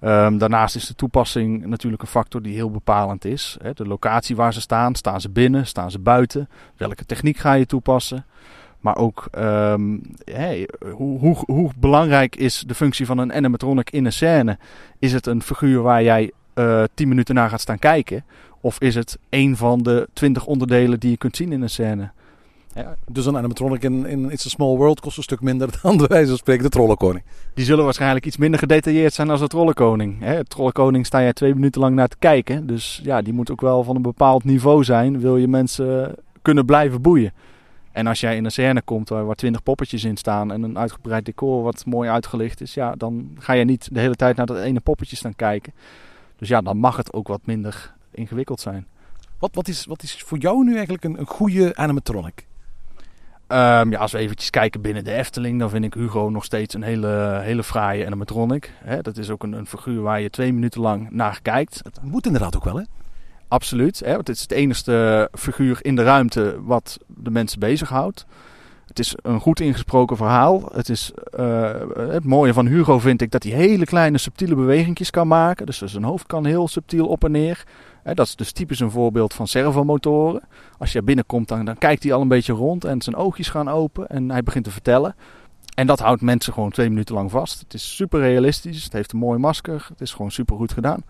Ehm, 0.00 0.38
daarnaast 0.38 0.76
is 0.76 0.86
de 0.86 0.94
toepassing 0.94 1.66
natuurlijk 1.66 2.02
een 2.02 2.08
factor 2.08 2.42
die 2.42 2.54
heel 2.54 2.70
bepalend 2.70 3.24
is. 3.24 3.56
De 3.74 3.86
locatie 3.86 4.36
waar 4.36 4.52
ze 4.52 4.60
staan, 4.60 4.94
staan 4.94 5.20
ze 5.20 5.30
binnen, 5.30 5.66
staan 5.66 5.90
ze 5.90 5.98
buiten? 5.98 6.48
Welke 6.76 7.04
techniek 7.04 7.36
ga 7.36 7.52
je 7.52 7.66
toepassen? 7.66 8.24
Maar 8.86 8.96
ook 8.96 9.28
ehm, 9.30 9.96
hey, 10.24 10.68
hoe, 10.92 11.18
hoe, 11.18 11.36
hoe 11.46 11.70
belangrijk 11.76 12.36
is 12.36 12.64
de 12.66 12.74
functie 12.74 13.06
van 13.06 13.18
een 13.18 13.32
animatronic 13.32 13.90
in 13.90 14.04
een 14.04 14.12
scène? 14.12 14.58
Is 14.98 15.12
het 15.12 15.26
een 15.26 15.42
figuur 15.42 15.82
waar 15.82 16.02
jij 16.02 16.30
eh 16.54 16.82
10 16.94 17.08
minuten 17.08 17.34
naar 17.34 17.48
gaat 17.48 17.60
staan 17.60 17.78
kijken? 17.78 18.24
Of 18.60 18.80
is 18.80 18.94
het 18.94 19.18
een 19.30 19.56
van 19.56 19.82
de 19.82 20.08
20 20.12 20.46
onderdelen 20.46 21.00
die 21.00 21.10
je 21.10 21.16
kunt 21.16 21.36
zien 21.36 21.52
in 21.52 21.62
een 21.62 21.70
scène? 21.70 22.10
Dus 23.10 23.26
een 23.26 23.36
animatronic 23.36 23.82
in, 23.82 24.06
in 24.06 24.30
It's 24.30 24.46
a 24.46 24.48
Small 24.48 24.76
World 24.76 25.00
kost 25.00 25.16
een 25.16 25.22
stuk 25.22 25.40
minder 25.40 25.68
dan 25.82 25.96
bij 25.96 26.06
wijze 26.06 26.28
van 26.28 26.36
spreken 26.36 26.62
de 26.62 26.70
Trollenkoning. 26.70 27.24
Die 27.54 27.64
zullen 27.64 27.84
waarschijnlijk 27.84 28.26
iets 28.26 28.36
minder 28.36 28.58
gedetailleerd 28.58 29.14
zijn 29.14 29.30
als 29.30 29.40
de 29.40 29.46
Trollenkoning. 29.46 30.20
Hè, 30.20 30.44
Trollenkoning 30.44 31.06
sta 31.06 31.22
jij 31.22 31.32
twee 31.32 31.54
minuten 31.54 31.80
lang 31.80 31.94
naar 31.94 32.08
te 32.08 32.16
kijken. 32.18 32.66
Dus 32.66 33.00
ja, 33.02 33.22
die 33.22 33.32
moet 33.32 33.50
ook 33.50 33.60
wel 33.60 33.84
van 33.84 33.96
een 33.96 34.02
bepaald 34.02 34.44
niveau 34.44 34.84
zijn. 34.84 35.20
Wil 35.20 35.36
je 35.36 35.48
mensen 35.48 36.14
kunnen 36.42 36.64
blijven 36.64 37.02
boeien. 37.02 37.32
En 37.96 38.06
als 38.06 38.20
jij 38.20 38.36
in 38.36 38.44
een 38.44 38.50
scène 38.50 38.82
komt 38.82 39.08
waar, 39.08 39.24
waar 39.26 39.34
20 39.34 39.62
poppetjes 39.62 40.04
in 40.04 40.16
staan 40.16 40.52
en 40.52 40.62
een 40.62 40.78
uitgebreid 40.78 41.24
decor 41.24 41.62
wat 41.62 41.84
mooi 41.86 42.08
uitgelicht 42.10 42.60
is, 42.60 42.74
ja, 42.74 42.94
dan 42.94 43.30
ga 43.38 43.52
je 43.52 43.64
niet 43.64 43.88
de 43.92 44.00
hele 44.00 44.14
tijd 44.14 44.36
naar 44.36 44.46
dat 44.46 44.58
ene 44.58 44.80
poppetje 44.80 45.16
staan 45.16 45.36
kijken. 45.36 45.72
Dus 46.38 46.48
ja, 46.48 46.60
dan 46.60 46.76
mag 46.76 46.96
het 46.96 47.12
ook 47.12 47.28
wat 47.28 47.40
minder 47.46 47.94
ingewikkeld 48.10 48.60
zijn. 48.60 48.86
Wat, 49.38 49.50
wat, 49.54 49.68
is, 49.68 49.84
wat 49.86 50.02
is 50.02 50.22
voor 50.22 50.38
jou 50.38 50.64
nu 50.64 50.72
eigenlijk 50.74 51.04
een, 51.04 51.18
een 51.18 51.26
goede 51.26 51.76
animatronic? 51.76 52.46
Ehm, 53.46 53.90
ja, 53.90 53.98
als 53.98 54.12
we 54.12 54.18
eventjes 54.18 54.50
kijken 54.50 54.80
binnen 54.80 55.04
de 55.04 55.12
Efteling, 55.12 55.58
dan 55.58 55.70
vind 55.70 55.84
ik 55.84 55.94
Hugo 55.94 56.28
nog 56.28 56.44
steeds 56.44 56.74
een 56.74 56.82
hele, 56.82 57.40
hele 57.42 57.62
fraaie 57.64 58.06
animatronic. 58.06 58.72
Dat 59.02 59.16
is 59.16 59.30
ook 59.30 59.42
een, 59.42 59.52
een 59.52 59.66
figuur 59.66 60.00
waar 60.02 60.20
je 60.20 60.30
twee 60.30 60.52
minuten 60.52 60.80
lang 60.80 61.10
naar 61.10 61.38
kijkt. 61.42 61.80
Het- 61.84 61.98
Moet 62.02 62.26
inderdaad 62.26 62.56
ook 62.56 62.64
wel, 62.64 62.76
hè? 62.76 62.82
Absoluut, 63.48 64.00
hè, 64.00 64.14
want 64.14 64.26
het 64.26 64.36
is 64.36 64.42
het 64.42 64.52
enige 64.52 65.28
figuur 65.32 65.78
in 65.82 65.96
de 65.96 66.02
ruimte 66.02 66.56
wat 66.62 66.98
de 67.06 67.30
mensen 67.30 67.60
bezighoudt. 67.60 68.26
Het 68.86 68.98
is 68.98 69.14
een 69.22 69.40
goed 69.40 69.60
ingesproken 69.60 70.16
verhaal. 70.16 70.68
Het, 70.72 70.88
is, 70.88 71.12
eh, 71.30 71.70
het 71.96 72.24
mooie 72.24 72.52
van 72.52 72.66
Hugo 72.66 72.98
vind 72.98 73.22
ik 73.22 73.30
dat 73.30 73.42
hij 73.42 73.52
hele 73.52 73.84
kleine 73.84 74.18
subtiele 74.18 74.54
bewegingjes 74.54 75.10
kan 75.10 75.28
maken. 75.28 75.66
Dus 75.66 75.82
zijn 75.82 76.04
hoofd 76.04 76.26
kan 76.26 76.44
heel 76.44 76.68
subtiel 76.68 77.06
op 77.06 77.24
en 77.24 77.30
neer. 77.30 77.64
Hè, 78.02 78.14
dat 78.14 78.26
is 78.26 78.36
dus 78.36 78.52
typisch 78.52 78.80
een 78.80 78.90
voorbeeld 78.90 79.34
van 79.34 79.46
servomotoren. 79.46 80.42
Als 80.78 80.92
je 80.92 81.02
binnenkomt, 81.02 81.48
dan, 81.48 81.64
dan 81.64 81.78
kijkt 81.78 82.02
hij 82.02 82.12
al 82.12 82.20
een 82.20 82.28
beetje 82.28 82.52
rond 82.52 82.84
en 82.84 83.02
zijn 83.02 83.16
oogjes 83.16 83.48
gaan 83.48 83.68
open 83.68 84.06
en 84.06 84.30
hij 84.30 84.42
begint 84.42 84.64
te 84.64 84.70
vertellen. 84.70 85.14
En 85.74 85.86
dat 85.86 85.98
houdt 85.98 86.22
mensen 86.22 86.52
gewoon 86.52 86.70
twee 86.70 86.88
minuten 86.88 87.14
lang 87.14 87.30
vast. 87.30 87.60
Het 87.60 87.74
is 87.74 87.96
super 87.96 88.20
realistisch, 88.20 88.84
het 88.84 88.92
heeft 88.92 89.12
een 89.12 89.18
mooi 89.18 89.38
masker, 89.38 89.86
het 89.88 90.00
is 90.00 90.12
gewoon 90.12 90.30
super 90.30 90.56
goed 90.56 90.72
gedaan. 90.72 91.04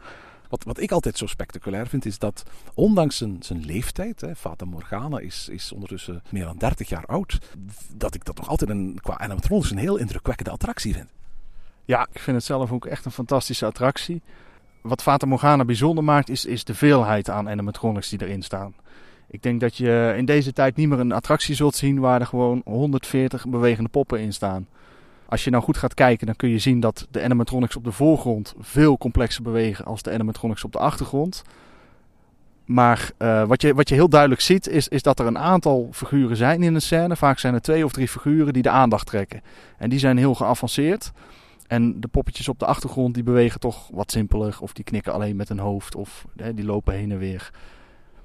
Wat, 0.49 0.65
wat 0.65 0.81
ik 0.81 0.93
altijd 0.93 1.19
zo 1.19 1.27
spectaculair 1.27 1.87
vind, 1.87 2.05
is 2.05 2.19
dat 2.19 2.43
ondanks 2.75 3.17
zijn, 3.17 3.37
zijn 3.41 3.65
leeftijd, 3.65 4.21
hè, 4.21 4.37
Fata 4.37 4.65
Morgana 4.65 5.19
is, 5.19 5.49
is 5.49 5.73
ondertussen 5.73 6.23
meer 6.31 6.45
dan 6.45 6.57
30 6.57 6.89
jaar 6.89 7.07
oud, 7.07 7.39
dat 7.95 8.15
ik 8.15 8.25
dat 8.25 8.37
nog 8.37 8.49
altijd 8.49 8.71
een, 8.71 8.99
qua 9.03 9.19
animatronics 9.19 9.71
een 9.71 9.79
heel 9.79 9.97
indrukwekkende 9.97 10.51
attractie 10.51 10.95
vind. 10.95 11.09
Ja, 11.85 12.07
ik 12.13 12.21
vind 12.21 12.37
het 12.37 12.47
zelf 12.47 12.73
ook 12.73 12.87
echt 12.87 13.05
een 13.05 13.11
fantastische 13.11 13.67
attractie. 13.67 14.23
Wat 14.83 15.03
Fata 15.03 15.27
Morgana 15.27 15.65
bijzonder 15.65 16.05
maakt, 16.05 16.29
is, 16.29 16.45
is 16.45 16.65
de 16.65 16.75
veelheid 16.75 17.31
aan 17.31 17.49
animatronics 17.49 18.09
die 18.09 18.23
erin 18.23 18.43
staan. 18.43 18.75
Ik 19.29 19.43
denk 19.43 19.61
dat 19.61 19.77
je 19.77 20.15
in 20.17 20.25
deze 20.25 20.53
tijd 20.53 20.77
niet 20.77 20.89
meer 20.89 20.99
een 20.99 21.13
attractie 21.13 21.55
zult 21.55 21.75
zien 21.75 22.01
waar 22.01 22.21
er 22.21 22.27
gewoon 22.27 22.61
140 22.65 23.47
bewegende 23.47 23.91
poppen 23.91 24.21
in 24.21 24.33
staan. 24.33 24.67
Als 25.29 25.45
je 25.45 25.51
nou 25.51 25.63
goed 25.63 25.77
gaat 25.77 25.95
kijken, 25.95 26.27
dan 26.27 26.37
kun 26.37 26.49
je 26.49 26.59
zien 26.59 26.81
dat 26.81 27.07
de 27.11 27.23
animatronics 27.23 27.77
op 27.77 27.85
de 27.85 27.93
voorgrond 27.93 28.55
veel 28.59 28.99
complexer 28.99 29.43
bewegen 29.43 29.85
als 29.85 30.03
de 30.03 30.13
animatronics 30.13 30.65
op 30.65 30.73
de 30.73 30.79
achtergrond. 30.79 31.43
Maar 32.65 33.11
uh, 33.19 33.45
wat, 33.47 33.63
je, 33.63 33.75
wat 33.75 33.89
je 33.89 33.95
heel 33.95 34.09
duidelijk 34.09 34.41
ziet, 34.41 34.69
is, 34.69 34.89
is 34.89 35.03
dat 35.03 35.19
er 35.19 35.27
een 35.27 35.39
aantal 35.39 35.89
figuren 35.93 36.37
zijn 36.37 36.63
in 36.63 36.75
een 36.75 36.81
scène. 36.83 37.17
Vaak 37.17 37.39
zijn 37.39 37.55
er 37.55 37.61
twee 37.61 37.85
of 37.85 37.93
drie 37.93 38.09
figuren 38.09 38.53
die 38.53 38.63
de 38.63 38.71
aandacht 38.71 39.07
trekken. 39.07 39.43
En 39.79 39.91
die 39.91 39.99
zijn 39.99 40.17
heel 40.17 40.35
geavanceerd. 40.35 41.13
En 41.67 42.01
de 42.01 42.09
poppetjes 42.09 42.49
op 42.49 42.59
de 42.59 42.67
achtergrond 42.67 43.15
die 43.15 43.23
bewegen 43.23 43.61
toch 43.61 43.89
wat 43.93 44.11
simpeler. 44.11 44.57
Of 44.61 44.73
die 44.73 44.85
knikken 44.85 45.13
alleen 45.13 45.37
met 45.37 45.49
een 45.49 45.59
hoofd. 45.59 45.95
Of 45.95 46.27
hè, 46.37 46.55
die 46.55 46.65
lopen 46.65 46.95
heen 46.95 47.11
en 47.11 47.19
weer. 47.19 47.51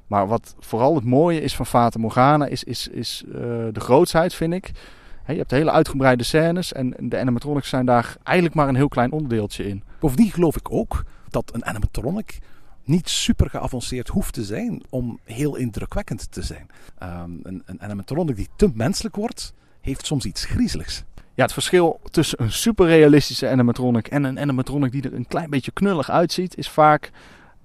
Maar 0.07 0.27
wat 0.27 0.55
vooral 0.59 0.95
het 0.95 1.03
mooie 1.03 1.41
is 1.41 1.55
van 1.55 1.65
Fata 1.65 1.99
Morgana 1.99 2.45
is, 2.45 2.63
is, 2.63 2.87
is 2.87 3.23
uh, 3.27 3.33
de 3.71 3.79
grootsheid, 3.79 4.33
vind 4.33 4.53
ik. 4.53 4.71
Je 5.27 5.37
hebt 5.37 5.51
hele 5.51 5.71
uitgebreide 5.71 6.23
scènes 6.23 6.73
en 6.73 6.95
de 6.99 7.19
animatronics 7.19 7.69
zijn 7.69 7.85
daar 7.85 8.15
eigenlijk 8.23 8.55
maar 8.55 8.67
een 8.67 8.75
heel 8.75 8.87
klein 8.87 9.11
onderdeeltje 9.11 9.67
in. 9.67 9.83
Bovendien 9.99 10.31
geloof 10.31 10.55
ik 10.55 10.71
ook 10.71 11.03
dat 11.29 11.51
een 11.53 11.65
animatronic 11.65 12.39
niet 12.83 13.09
super 13.09 13.49
geavanceerd 13.49 14.07
hoeft 14.07 14.33
te 14.33 14.43
zijn 14.43 14.83
om 14.89 15.19
heel 15.23 15.55
indrukwekkend 15.55 16.31
te 16.31 16.41
zijn. 16.41 16.67
Um, 17.03 17.39
een, 17.43 17.63
een 17.65 17.81
animatronic 17.81 18.35
die 18.35 18.47
te 18.55 18.71
menselijk 18.73 19.15
wordt, 19.15 19.53
heeft 19.81 20.05
soms 20.05 20.25
iets 20.25 20.45
griezeligs. 20.45 21.03
Ja, 21.33 21.43
het 21.43 21.53
verschil 21.53 21.99
tussen 22.09 22.41
een 22.41 22.51
superrealistische 22.51 23.49
animatronic 23.49 24.07
en 24.07 24.23
een 24.23 24.39
animatronic 24.39 24.91
die 24.91 25.01
er 25.01 25.13
een 25.13 25.27
klein 25.27 25.49
beetje 25.49 25.71
knullig 25.71 26.09
uitziet, 26.09 26.57
is 26.57 26.69
vaak 26.69 27.11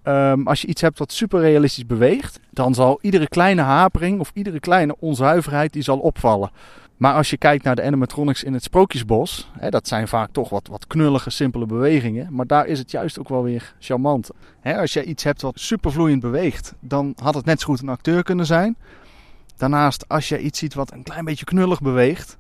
um, 0.03 0.47
als 0.47 0.61
je 0.61 0.67
iets 0.67 0.81
hebt 0.81 0.99
wat 0.99 1.13
superrealistisch 1.13 1.87
beweegt, 1.87 2.41
dan 2.51 2.75
zal 2.75 2.99
iedere 3.01 3.29
kleine 3.29 3.63
hapering 3.63 4.21
of 4.21 4.31
iedere 4.35 4.61
kleine 4.61 4.97
onzuiverheid 4.99 5.73
die 5.73 5.83
zal 5.83 5.99
opvallen. 5.99 6.51
Maar 6.97 7.15
als 7.15 7.31
je 7.31 7.37
kijkt 7.37 7.65
naar 7.65 7.77
de 7.77 7.83
animatronics 7.83 8.45
in 8.45 8.53
het 8.53 8.63
Sprookjesbos, 8.63 9.51
hè, 9.59 9.71
dat 9.71 9.89
zijn 9.89 10.09
vaak 10.09 10.31
toch 10.33 10.49
wat, 10.49 10.67
wat 10.67 10.87
knullige, 10.87 11.31
simpele 11.31 11.67
bewegingen. 11.67 12.29
Maar 12.31 12.47
daar 12.47 12.67
is 12.67 12.79
het 12.79 12.91
juist 12.91 13.19
ook 13.19 13.29
wel 13.29 13.43
weer 13.43 13.75
charmant. 13.79 14.31
Hè, 14.61 14.79
als 14.81 14.93
je 14.93 15.05
iets 15.05 15.25
hebt 15.25 15.43
wat 15.43 15.61
supervloeiend 15.61 16.21
beweegt, 16.21 16.75
dan 16.81 17.13
had 17.23 17.35
het 17.35 17.45
net 17.45 17.61
zo 17.61 17.67
goed 17.67 17.83
een 17.83 17.89
acteur 17.89 18.23
kunnen 18.23 18.47
zijn. 18.47 18.77
Daarnaast, 19.57 20.09
als 20.09 20.29
je 20.29 20.41
iets 20.41 20.59
ziet 20.59 20.75
wat 20.75 20.93
een 20.93 21.03
klein 21.03 21.25
beetje 21.25 21.45
knullig 21.45 21.81
beweegt, 21.81 22.39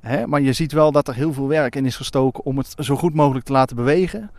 hè, 0.00 0.26
maar 0.26 0.40
je 0.40 0.52
ziet 0.52 0.72
wel 0.72 0.92
dat 0.92 1.08
er 1.08 1.14
heel 1.14 1.32
veel 1.32 1.48
werk 1.48 1.76
in 1.76 1.86
is 1.86 1.96
gestoken 1.96 2.44
om 2.44 2.58
het 2.58 2.74
zo 2.78 2.96
goed 2.96 3.14
mogelijk 3.14 3.44
te 3.44 3.52
laten 3.52 3.76
bewegen. 3.76 4.30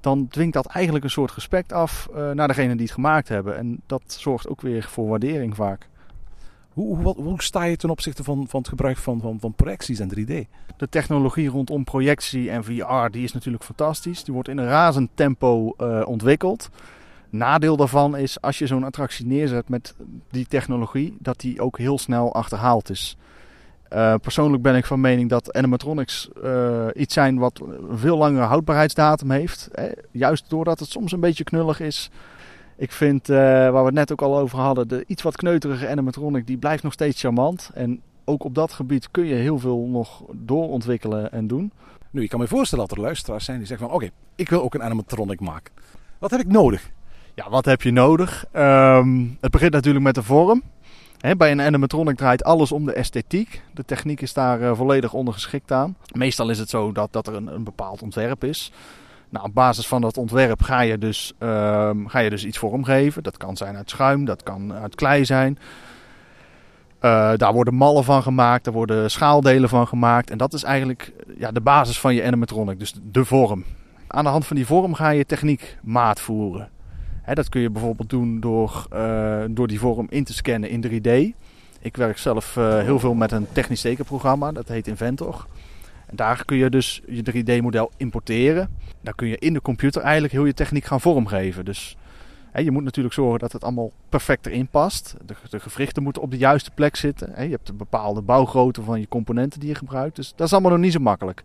Dan 0.00 0.28
dwingt 0.28 0.54
dat 0.54 0.66
eigenlijk 0.66 1.04
een 1.04 1.10
soort 1.10 1.32
respect 1.32 1.72
af 1.72 2.08
uh, 2.14 2.30
naar 2.30 2.48
degene 2.48 2.72
die 2.72 2.84
het 2.84 2.94
gemaakt 2.94 3.28
hebben. 3.28 3.56
En 3.56 3.80
dat 3.86 4.02
zorgt 4.06 4.48
ook 4.48 4.60
weer 4.60 4.82
voor 4.82 5.08
waardering 5.08 5.54
vaak. 5.54 5.88
Hoe, 6.76 6.96
hoe, 6.96 7.14
hoe, 7.22 7.42
sta 7.42 7.62
je 7.62 7.76
ten 7.76 7.90
opzichte 7.90 8.24
van, 8.24 8.46
van 8.48 8.60
het 8.60 8.68
gebruik 8.68 8.96
van, 8.96 9.20
van, 9.20 9.40
van 9.40 9.52
projecties 9.52 9.98
en 9.98 10.10
3D? 10.18 10.32
De 10.76 10.88
technologie 10.88 11.48
rondom 11.48 11.84
projectie 11.84 12.50
en 12.50 12.64
VR 12.64 13.10
die 13.10 13.24
is 13.24 13.32
natuurlijk 13.32 13.64
fantastisch. 13.64 14.24
Die 14.24 14.34
wordt 14.34 14.48
in 14.48 14.58
een 14.58 14.66
razend 14.66 15.10
tempo 15.14 15.74
uh, 15.78 16.02
ontwikkeld. 16.06 16.70
Nadeel 17.30 17.76
daarvan 17.76 18.16
is 18.16 18.40
als 18.40 18.58
je 18.58 18.66
zo'n 18.66 18.84
attractie 18.84 19.26
neerzet 19.26 19.68
met 19.68 19.94
die 20.30 20.46
technologie, 20.46 21.16
dat 21.18 21.40
die 21.40 21.60
ook 21.60 21.78
heel 21.78 21.98
snel 21.98 22.34
achterhaald 22.34 22.90
is. 22.90 23.16
Uh, 23.92 24.14
persoonlijk 24.22 24.62
ben 24.62 24.76
ik 24.76 24.84
van 24.84 25.00
mening 25.00 25.30
dat 25.30 25.52
animatronics 25.52 26.28
uh, 26.44 26.86
iets 26.94 27.14
zijn 27.14 27.38
wat 27.38 27.60
een 27.60 27.98
veel 27.98 28.16
langere 28.16 28.44
houdbaarheidsdatum 28.44 29.30
heeft. 29.30 29.68
Hè? 29.72 29.88
Juist 30.10 30.44
doordat 30.48 30.78
het 30.78 30.88
soms 30.88 31.12
een 31.12 31.20
beetje 31.20 31.44
knullig 31.44 31.80
is. 31.80 32.10
Ik 32.76 32.92
vind, 32.92 33.28
uh, 33.28 33.36
waar 33.36 33.72
we 33.72 33.84
het 33.84 33.94
net 33.94 34.12
ook 34.12 34.22
al 34.22 34.38
over 34.38 34.58
hadden, 34.58 34.88
de 34.88 35.04
iets 35.06 35.22
wat 35.22 35.36
kneuterige 35.36 35.88
animatronic, 35.88 36.46
die 36.46 36.56
blijft 36.56 36.82
nog 36.82 36.92
steeds 36.92 37.20
charmant. 37.20 37.70
En 37.74 38.00
ook 38.24 38.44
op 38.44 38.54
dat 38.54 38.72
gebied 38.72 39.10
kun 39.10 39.24
je 39.24 39.34
heel 39.34 39.58
veel 39.58 39.78
nog 39.78 40.22
doorontwikkelen 40.32 41.32
en 41.32 41.46
doen. 41.46 41.72
Nu, 42.10 42.22
ik 42.22 42.28
kan 42.28 42.40
me 42.40 42.48
voorstellen 42.48 42.86
dat 42.88 42.96
er 42.96 43.02
luisteraars 43.02 43.44
zijn 43.44 43.58
die 43.58 43.66
zeggen 43.66 43.86
van, 43.86 43.96
oké, 43.96 44.04
okay, 44.04 44.16
ik 44.34 44.48
wil 44.48 44.62
ook 44.62 44.74
een 44.74 44.82
animatronic 44.82 45.40
maken. 45.40 45.72
Wat 46.18 46.30
heb 46.30 46.40
ik 46.40 46.46
nodig? 46.46 46.90
Ja, 47.34 47.50
wat 47.50 47.64
heb 47.64 47.82
je 47.82 47.90
nodig? 47.90 48.44
Um, 48.56 49.36
het 49.40 49.50
begint 49.50 49.72
natuurlijk 49.72 50.04
met 50.04 50.14
de 50.14 50.22
vorm. 50.22 50.62
He, 51.20 51.36
bij 51.36 51.50
een 51.50 51.60
animatronic 51.60 52.16
draait 52.16 52.44
alles 52.44 52.72
om 52.72 52.84
de 52.84 52.92
esthetiek. 52.92 53.62
De 53.74 53.84
techniek 53.84 54.20
is 54.20 54.32
daar 54.32 54.60
uh, 54.60 54.74
volledig 54.74 55.12
ondergeschikt 55.12 55.72
aan. 55.72 55.96
Meestal 56.12 56.50
is 56.50 56.58
het 56.58 56.68
zo 56.68 56.92
dat, 56.92 57.12
dat 57.12 57.26
er 57.26 57.34
een, 57.34 57.46
een 57.46 57.64
bepaald 57.64 58.02
ontwerp 58.02 58.44
is. 58.44 58.72
Nou, 59.28 59.46
op 59.46 59.54
basis 59.54 59.86
van 59.86 60.00
dat 60.00 60.16
ontwerp 60.16 60.62
ga 60.62 60.80
je, 60.80 60.98
dus, 60.98 61.32
uh, 61.38 61.90
ga 62.06 62.18
je 62.18 62.30
dus 62.30 62.44
iets 62.44 62.58
vormgeven. 62.58 63.22
Dat 63.22 63.36
kan 63.36 63.56
zijn 63.56 63.76
uit 63.76 63.90
schuim, 63.90 64.24
dat 64.24 64.42
kan 64.42 64.72
uit 64.72 64.94
klei 64.94 65.24
zijn. 65.24 65.58
Uh, 67.00 67.32
daar 67.36 67.52
worden 67.52 67.74
mallen 67.74 68.04
van 68.04 68.22
gemaakt, 68.22 68.64
daar 68.64 68.74
worden 68.74 69.10
schaaldelen 69.10 69.68
van 69.68 69.86
gemaakt. 69.86 70.30
En 70.30 70.38
dat 70.38 70.52
is 70.52 70.62
eigenlijk 70.62 71.12
ja, 71.38 71.50
de 71.50 71.60
basis 71.60 72.00
van 72.00 72.14
je 72.14 72.24
animatronic, 72.24 72.78
dus 72.78 72.94
de 73.02 73.24
vorm. 73.24 73.64
Aan 74.06 74.24
de 74.24 74.30
hand 74.30 74.46
van 74.46 74.56
die 74.56 74.66
vorm 74.66 74.94
ga 74.94 75.08
je 75.08 75.26
techniek 75.26 75.78
maatvoeren. 75.82 76.68
Hè, 77.22 77.34
dat 77.34 77.48
kun 77.48 77.60
je 77.60 77.70
bijvoorbeeld 77.70 78.10
doen 78.10 78.40
door, 78.40 78.86
uh, 78.94 79.44
door 79.50 79.66
die 79.66 79.80
vorm 79.80 80.06
in 80.08 80.24
te 80.24 80.34
scannen 80.34 80.70
in 80.70 80.84
3D. 80.86 81.36
Ik 81.80 81.96
werk 81.96 82.18
zelf 82.18 82.54
heel 82.54 82.98
veel 82.98 83.14
met 83.14 83.32
een 83.32 83.46
technisch 83.52 83.80
tekenprogramma, 83.80 84.52
dat 84.52 84.68
heet 84.68 84.86
Inventor. 84.86 85.46
En 86.06 86.16
daar 86.16 86.44
kun 86.44 86.56
je 86.56 86.70
dus 86.70 87.02
je 87.06 87.22
3D-model 87.32 87.90
importeren. 87.96 88.68
Dan 89.00 89.14
kun 89.14 89.28
je 89.28 89.38
in 89.38 89.52
de 89.52 89.62
computer 89.62 90.02
eigenlijk 90.02 90.32
heel 90.32 90.44
je 90.44 90.54
techniek 90.54 90.84
gaan 90.84 91.00
vormgeven. 91.00 91.64
Dus 91.64 91.96
hè, 92.50 92.60
je 92.60 92.70
moet 92.70 92.84
natuurlijk 92.84 93.14
zorgen 93.14 93.38
dat 93.38 93.52
het 93.52 93.64
allemaal 93.64 93.92
perfect 94.08 94.46
erin 94.46 94.68
past. 94.68 95.14
De, 95.26 95.60
gewrichten 95.60 96.02
moeten 96.02 96.22
op 96.22 96.30
de 96.30 96.36
juiste 96.36 96.70
plek 96.70 96.96
zitten. 96.96 97.30
Hè. 97.32 97.42
Je 97.42 97.50
hebt 97.50 97.68
een 97.68 97.76
bepaalde 97.76 98.22
bouwgrootte 98.22 98.82
van 98.82 99.00
je 99.00 99.08
componenten 99.08 99.60
die 99.60 99.68
je 99.68 99.74
gebruikt. 99.74 100.16
Dus 100.16 100.32
dat 100.36 100.46
is 100.46 100.52
allemaal 100.52 100.70
nog 100.70 100.80
niet 100.80 100.92
zo 100.92 101.00
makkelijk. 101.00 101.42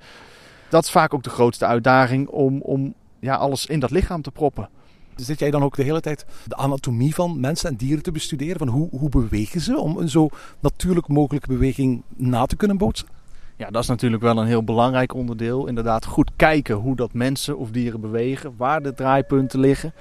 Dat 0.70 0.84
is 0.84 0.92
vaak 0.92 1.14
ook 1.14 1.24
de 1.24 1.30
grootste 1.30 1.66
uitdaging 1.66 2.28
om, 2.28 2.62
om 2.62 2.94
ja, 3.20 3.36
alles 3.36 3.66
in 3.66 3.80
dat 3.80 3.92
lichaam 3.92 4.22
te 4.22 4.32
proppen. 4.32 4.70
Zit 5.16 5.40
jij 5.40 5.52
dan 5.52 5.64
ook 5.64 5.76
de 5.76 5.84
hele 5.84 6.02
tijd 6.02 6.26
de 6.48 6.56
anatomie 6.56 7.16
van 7.16 7.40
mensen 7.40 7.70
en 7.70 7.76
dieren 7.76 8.04
te 8.04 8.12
bestuderen? 8.12 8.58
Van 8.58 8.68
hoe, 8.68 8.90
hoe 8.90 9.10
bewegen 9.10 9.62
ze 9.62 9.78
om 9.78 9.98
een 9.98 10.10
zo 10.10 10.30
natuurlijk 10.60 11.08
mogelijke 11.08 11.48
beweging 11.48 12.04
na 12.16 12.46
te 12.46 12.56
kunnen 12.56 12.78
bootsen? 12.78 13.08
Ja, 13.62 13.70
dat 13.70 13.82
is 13.82 13.88
natuurlijk 13.88 14.22
wel 14.24 14.38
een 14.38 14.48
heel 14.48 14.64
belangrijk 14.64 15.14
onderdeel. 15.14 15.68
Inderdaad, 15.68 16.06
goed 16.06 16.32
kijken 16.36 16.76
hoe 16.76 16.96
dat 16.96 17.14
mensen 17.14 17.58
of 17.58 17.72
dieren 17.72 18.02
bewegen, 18.02 18.54
waar 18.58 18.82
de 18.82 18.94
draaipunten 18.94 19.60
liggen. 19.60 19.94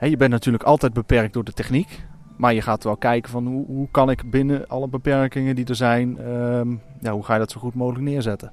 je 0.00 0.16
bent 0.16 0.30
natuurlijk 0.30 0.64
altijd 0.64 0.92
beperkt 0.92 1.32
door 1.32 1.44
de 1.44 1.52
techniek. 1.52 2.04
Maar 2.36 2.54
je 2.54 2.62
gaat 2.62 2.84
wel 2.84 2.96
kijken 2.96 3.30
van 3.30 3.46
hoe, 3.46 3.66
hoe 3.66 3.88
kan 3.90 4.10
ik 4.10 4.30
binnen 4.30 4.68
alle 4.68 4.88
beperkingen 4.88 5.54
die 5.54 5.64
er 5.64 5.74
zijn, 5.74 6.28
um, 6.28 6.80
ja, 7.00 7.12
hoe 7.12 7.24
ga 7.24 7.32
je 7.32 7.38
dat 7.38 7.50
zo 7.50 7.60
goed 7.60 7.74
mogelijk 7.74 8.04
neerzetten. 8.04 8.52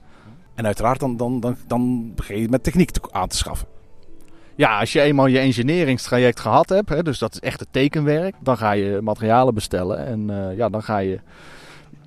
En 0.56 0.66
uiteraard 0.66 1.00
dan, 1.00 1.18
dan, 1.18 1.40
dan, 1.40 1.56
dan 1.68 2.14
begin 2.16 2.40
je 2.40 2.50
met 2.50 2.64
techniek 2.64 2.90
aan 3.12 3.28
te 3.28 3.38
schaffen. 3.38 3.68
Ja, 4.56 4.80
als 4.80 4.94
je 4.94 5.02
eenmaal 5.02 5.28
je 5.28 5.40
engineeringstraject 5.40 6.40
gehad 6.40 6.70
hebt, 6.70 6.90
hè, 6.90 7.04
dus 7.04 7.20
dat 7.20 7.34
is 7.34 7.40
echt 7.40 7.60
het 7.60 7.70
tekenwerk, 7.72 8.36
dan 8.42 8.58
ga 8.58 8.72
je 8.72 9.00
materialen 9.02 9.54
bestellen 9.54 10.06
en 10.06 10.30
uh, 10.30 10.58
ja, 10.58 10.70
dan 10.70 10.84
ga 10.84 10.98
je 10.98 11.20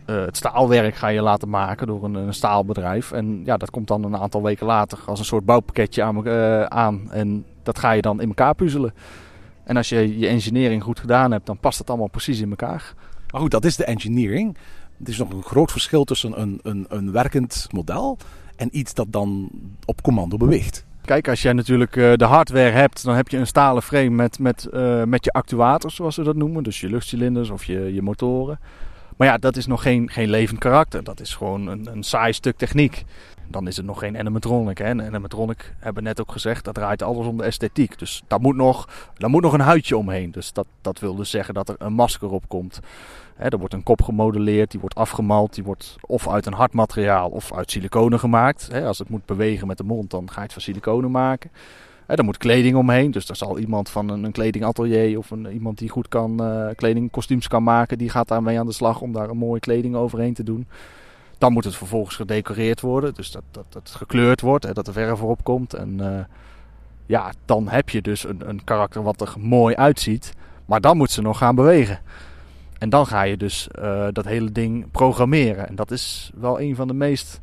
uh, 0.06 0.24
het 0.24 0.36
staalwerk 0.36 0.94
ga 0.94 1.08
je 1.08 1.22
laten 1.22 1.48
maken 1.48 1.86
door 1.86 2.04
een, 2.04 2.14
een, 2.14 2.34
staalbedrijf. 2.34 3.12
En 3.12 3.42
ja, 3.44 3.56
dat 3.56 3.70
komt 3.70 3.88
dan 3.88 4.04
een 4.04 4.16
aantal 4.16 4.42
weken 4.42 4.66
later 4.66 4.98
als 5.06 5.18
een 5.18 5.24
soort 5.24 5.44
bouwpakketje 5.44 6.02
aan, 6.02 6.28
uh, 6.28 6.62
aan. 6.62 7.10
En 7.10 7.44
dat 7.62 7.78
ga 7.78 7.92
je 7.92 8.02
dan 8.02 8.20
in 8.20 8.28
elkaar 8.28 8.54
puzzelen. 8.54 8.94
En 9.64 9.76
als 9.76 9.88
je 9.88 10.18
je 10.18 10.26
engineering 10.26 10.82
goed 10.82 11.00
gedaan 11.00 11.30
hebt, 11.30 11.46
dan 11.46 11.58
past 11.58 11.78
het 11.78 11.88
allemaal 11.88 12.08
precies 12.08 12.40
in 12.40 12.50
elkaar. 12.50 12.94
Maar 13.30 13.40
goed, 13.40 13.50
dat 13.50 13.64
is 13.64 13.76
de 13.76 13.84
engineering. 13.84 14.56
Er 15.02 15.08
is 15.08 15.18
nog 15.18 15.30
een 15.30 15.42
groot 15.42 15.72
verschil 15.72 16.04
tussen 16.04 16.40
een, 16.40 16.60
een, 16.62 16.84
een 16.88 17.12
werkend 17.12 17.66
model 17.70 18.18
en 18.56 18.68
iets 18.72 18.94
dat 18.94 19.06
dan 19.10 19.50
op 19.84 20.02
commando 20.02 20.36
beweegt. 20.36 20.84
Kijk, 21.04 21.28
als 21.28 21.42
jij 21.42 21.52
natuurlijk 21.52 21.96
uh, 21.96 22.14
de 22.14 22.24
hardware 22.24 22.70
hebt, 22.70 23.04
dan 23.04 23.14
heb 23.14 23.28
je 23.28 23.36
een 23.36 23.46
stalen 23.46 23.82
frame 23.82 24.10
met, 24.10 24.38
met, 24.38 24.68
uh, 24.72 25.04
met 25.04 25.24
je 25.24 25.32
actuators, 25.32 25.94
zoals 25.94 26.16
we 26.16 26.22
dat 26.22 26.36
noemen. 26.36 26.62
Dus 26.62 26.80
je 26.80 26.88
luchtcilinders 26.88 27.50
of 27.50 27.64
je, 27.64 27.94
je 27.94 28.02
motoren. 28.02 28.58
Maar 29.16 29.28
ja, 29.28 29.38
dat 29.38 29.56
is 29.56 29.66
nog 29.66 29.82
geen, 29.82 30.10
geen 30.10 30.28
levend 30.28 30.58
karakter. 30.58 31.04
Dat 31.04 31.20
is 31.20 31.34
gewoon 31.34 31.66
een, 31.66 31.88
een 31.92 32.02
saai 32.02 32.32
stuk 32.32 32.56
techniek. 32.56 33.04
Dan 33.48 33.66
is 33.66 33.76
het 33.76 33.86
nog 33.86 33.98
geen 33.98 34.18
animatronic. 34.18 34.78
Hè? 34.78 34.84
En 34.84 35.02
animatronic, 35.02 35.74
hebben 35.78 36.02
net 36.02 36.20
ook 36.20 36.32
gezegd, 36.32 36.64
dat 36.64 36.74
draait 36.74 37.02
alles 37.02 37.26
om 37.26 37.36
de 37.36 37.44
esthetiek. 37.44 37.98
Dus 37.98 38.22
daar 38.26 38.40
moet 38.40 38.56
nog, 38.56 38.88
daar 39.14 39.30
moet 39.30 39.42
nog 39.42 39.52
een 39.52 39.60
huidje 39.60 39.96
omheen. 39.96 40.30
Dus 40.30 40.52
dat, 40.52 40.66
dat 40.80 40.98
wil 40.98 41.14
dus 41.14 41.30
zeggen 41.30 41.54
dat 41.54 41.68
er 41.68 41.74
een 41.78 41.92
masker 41.92 42.30
op 42.30 42.48
komt. 42.48 42.80
Hè, 43.36 43.48
er 43.48 43.58
wordt 43.58 43.74
een 43.74 43.82
kop 43.82 44.02
gemodelleerd, 44.02 44.70
die 44.70 44.80
wordt 44.80 44.94
afgemald. 44.94 45.54
Die 45.54 45.64
wordt 45.64 45.96
of 46.00 46.28
uit 46.28 46.46
een 46.46 46.52
hard 46.52 46.72
materiaal 46.72 47.28
of 47.28 47.52
uit 47.52 47.70
siliconen 47.70 48.18
gemaakt. 48.18 48.68
Hè, 48.72 48.86
als 48.86 48.98
het 48.98 49.08
moet 49.08 49.26
bewegen 49.26 49.66
met 49.66 49.78
de 49.78 49.84
mond, 49.84 50.10
dan 50.10 50.30
ga 50.30 50.36
je 50.36 50.42
het 50.42 50.52
van 50.52 50.62
siliconen 50.62 51.10
maken. 51.10 51.50
Daar 52.06 52.24
moet 52.24 52.36
kleding 52.36 52.76
omheen. 52.76 53.10
Dus 53.10 53.26
daar 53.26 53.36
zal 53.36 53.58
iemand 53.58 53.90
van 53.90 54.08
een, 54.08 54.24
een 54.24 54.32
kledingatelier 54.32 55.18
of 55.18 55.30
een, 55.30 55.52
iemand 55.52 55.78
die 55.78 55.88
goed 55.88 56.08
kan, 56.08 56.44
eh 56.44 56.74
kleding, 56.74 57.10
kostuums 57.10 57.48
kan 57.48 57.62
maken, 57.62 57.98
die 57.98 58.08
gaat 58.08 58.28
daarmee 58.28 58.58
aan 58.58 58.66
de 58.66 58.72
slag 58.72 59.00
om 59.00 59.12
daar 59.12 59.28
een 59.28 59.36
mooie 59.36 59.60
kleding 59.60 59.94
overheen 59.94 60.34
te 60.34 60.42
doen. 60.42 60.66
Dan 61.38 61.52
moet 61.52 61.64
het 61.64 61.76
vervolgens 61.76 62.16
gedecoreerd 62.16 62.80
worden. 62.80 63.14
Dus 63.14 63.30
dat, 63.30 63.42
dat, 63.50 63.64
dat 63.68 63.82
het 63.82 63.94
gekleurd 63.94 64.40
wordt, 64.40 64.64
hè, 64.64 64.72
dat 64.72 64.86
er 64.86 64.92
verf 64.92 65.20
erop 65.20 65.44
komt. 65.44 65.74
En 65.74 66.00
eh, 66.00 66.24
ja, 67.06 67.32
dan 67.44 67.68
heb 67.68 67.88
je 67.88 68.02
dus 68.02 68.24
een, 68.24 68.48
een 68.48 68.64
karakter 68.64 69.02
wat 69.02 69.20
er 69.20 69.34
mooi 69.38 69.74
uitziet. 69.74 70.32
Maar 70.66 70.80
dan 70.80 70.96
moet 70.96 71.10
ze 71.10 71.22
nog 71.22 71.38
gaan 71.38 71.54
bewegen. 71.54 71.98
En 72.78 72.88
dan 72.88 73.06
ga 73.06 73.22
je 73.22 73.36
dus 73.36 73.68
eh, 73.68 74.06
dat 74.12 74.24
hele 74.24 74.52
ding 74.52 74.90
programmeren. 74.90 75.68
En 75.68 75.74
dat 75.74 75.90
is 75.90 76.30
wel 76.34 76.60
een 76.60 76.76
van 76.76 76.88
de 76.88 76.94
meest 76.94 77.40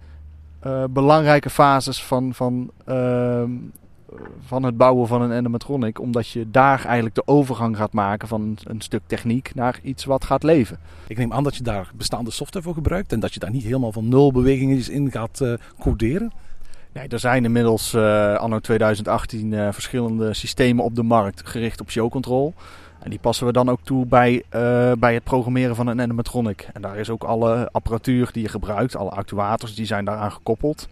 belangrijke 0.90 1.50
fases 1.50 2.04
van, 2.04 2.34
van, 2.34 2.72
ehm, 2.86 3.52
van 4.46 4.64
het 4.64 4.78
bouwen 4.78 5.08
van 5.08 5.22
een 5.22 5.32
animatronic. 5.32 6.00
Omdat 6.00 6.28
je 6.28 6.52
daar 6.52 6.86
eigenlijk 6.86 7.16
de 7.16 7.28
overgang 7.28 7.78
gaat 7.78 7.94
maken 7.94 8.28
van 8.28 8.58
een, 8.64 8.82
stuk 8.82 9.02
techniek 9.06 9.56
naar 9.56 9.80
iets 9.84 10.06
wat 10.06 10.26
gaat 10.26 10.44
leven. 10.44 10.80
Ik 11.08 11.18
neem 11.18 11.34
aan 11.34 11.44
dat 11.44 11.56
je 11.56 11.64
daar 11.64 11.92
bestaande 11.96 12.32
software 12.32 12.66
voor 12.66 12.74
gebruikt 12.74 13.12
en 13.12 13.20
dat 13.20 13.34
je 13.34 13.40
daar 13.40 13.52
niet 13.52 13.64
helemaal 13.64 13.92
van 13.92 14.08
nul 14.08 14.32
bewegingen 14.32 14.92
in 14.92 15.12
gaat 15.12 15.42
eh, 15.42 15.54
coderen. 15.80 16.32
Nee, 16.94 17.08
er 17.08 17.20
zijn 17.20 17.46
inmiddels 17.46 17.94
eh, 17.94 18.36
anno 18.36 18.60
2018 18.60 19.54
eh, 19.54 19.72
verschillende 19.72 20.34
systemen 20.34 20.84
op 20.84 20.96
de 20.96 21.04
markt 21.04 21.42
gericht 21.46 21.82
op 21.82 21.90
show 21.90 22.12
control. 22.12 22.54
En 23.00 23.10
die 23.10 23.20
passen 23.20 23.46
we 23.46 23.52
dan 23.52 23.70
ook 23.70 23.82
toe 23.84 24.06
bij, 24.06 24.44
bij 25.00 25.14
het 25.14 25.24
programmeren 25.24 25.76
van 25.76 25.88
een 25.88 26.02
animatronic. 26.02 26.68
En 26.74 26.82
daar 26.82 26.98
is 26.98 27.10
ook 27.10 27.24
alle 27.24 27.70
apparatuur 27.72 28.30
die 28.32 28.44
je 28.44 28.50
gebruikt, 28.50 28.96
alle 28.96 29.10
actuators, 29.10 29.76
die 29.76 29.86
zijn 29.86 30.06
daaraan 30.06 30.32
gekoppeld. 30.32 30.88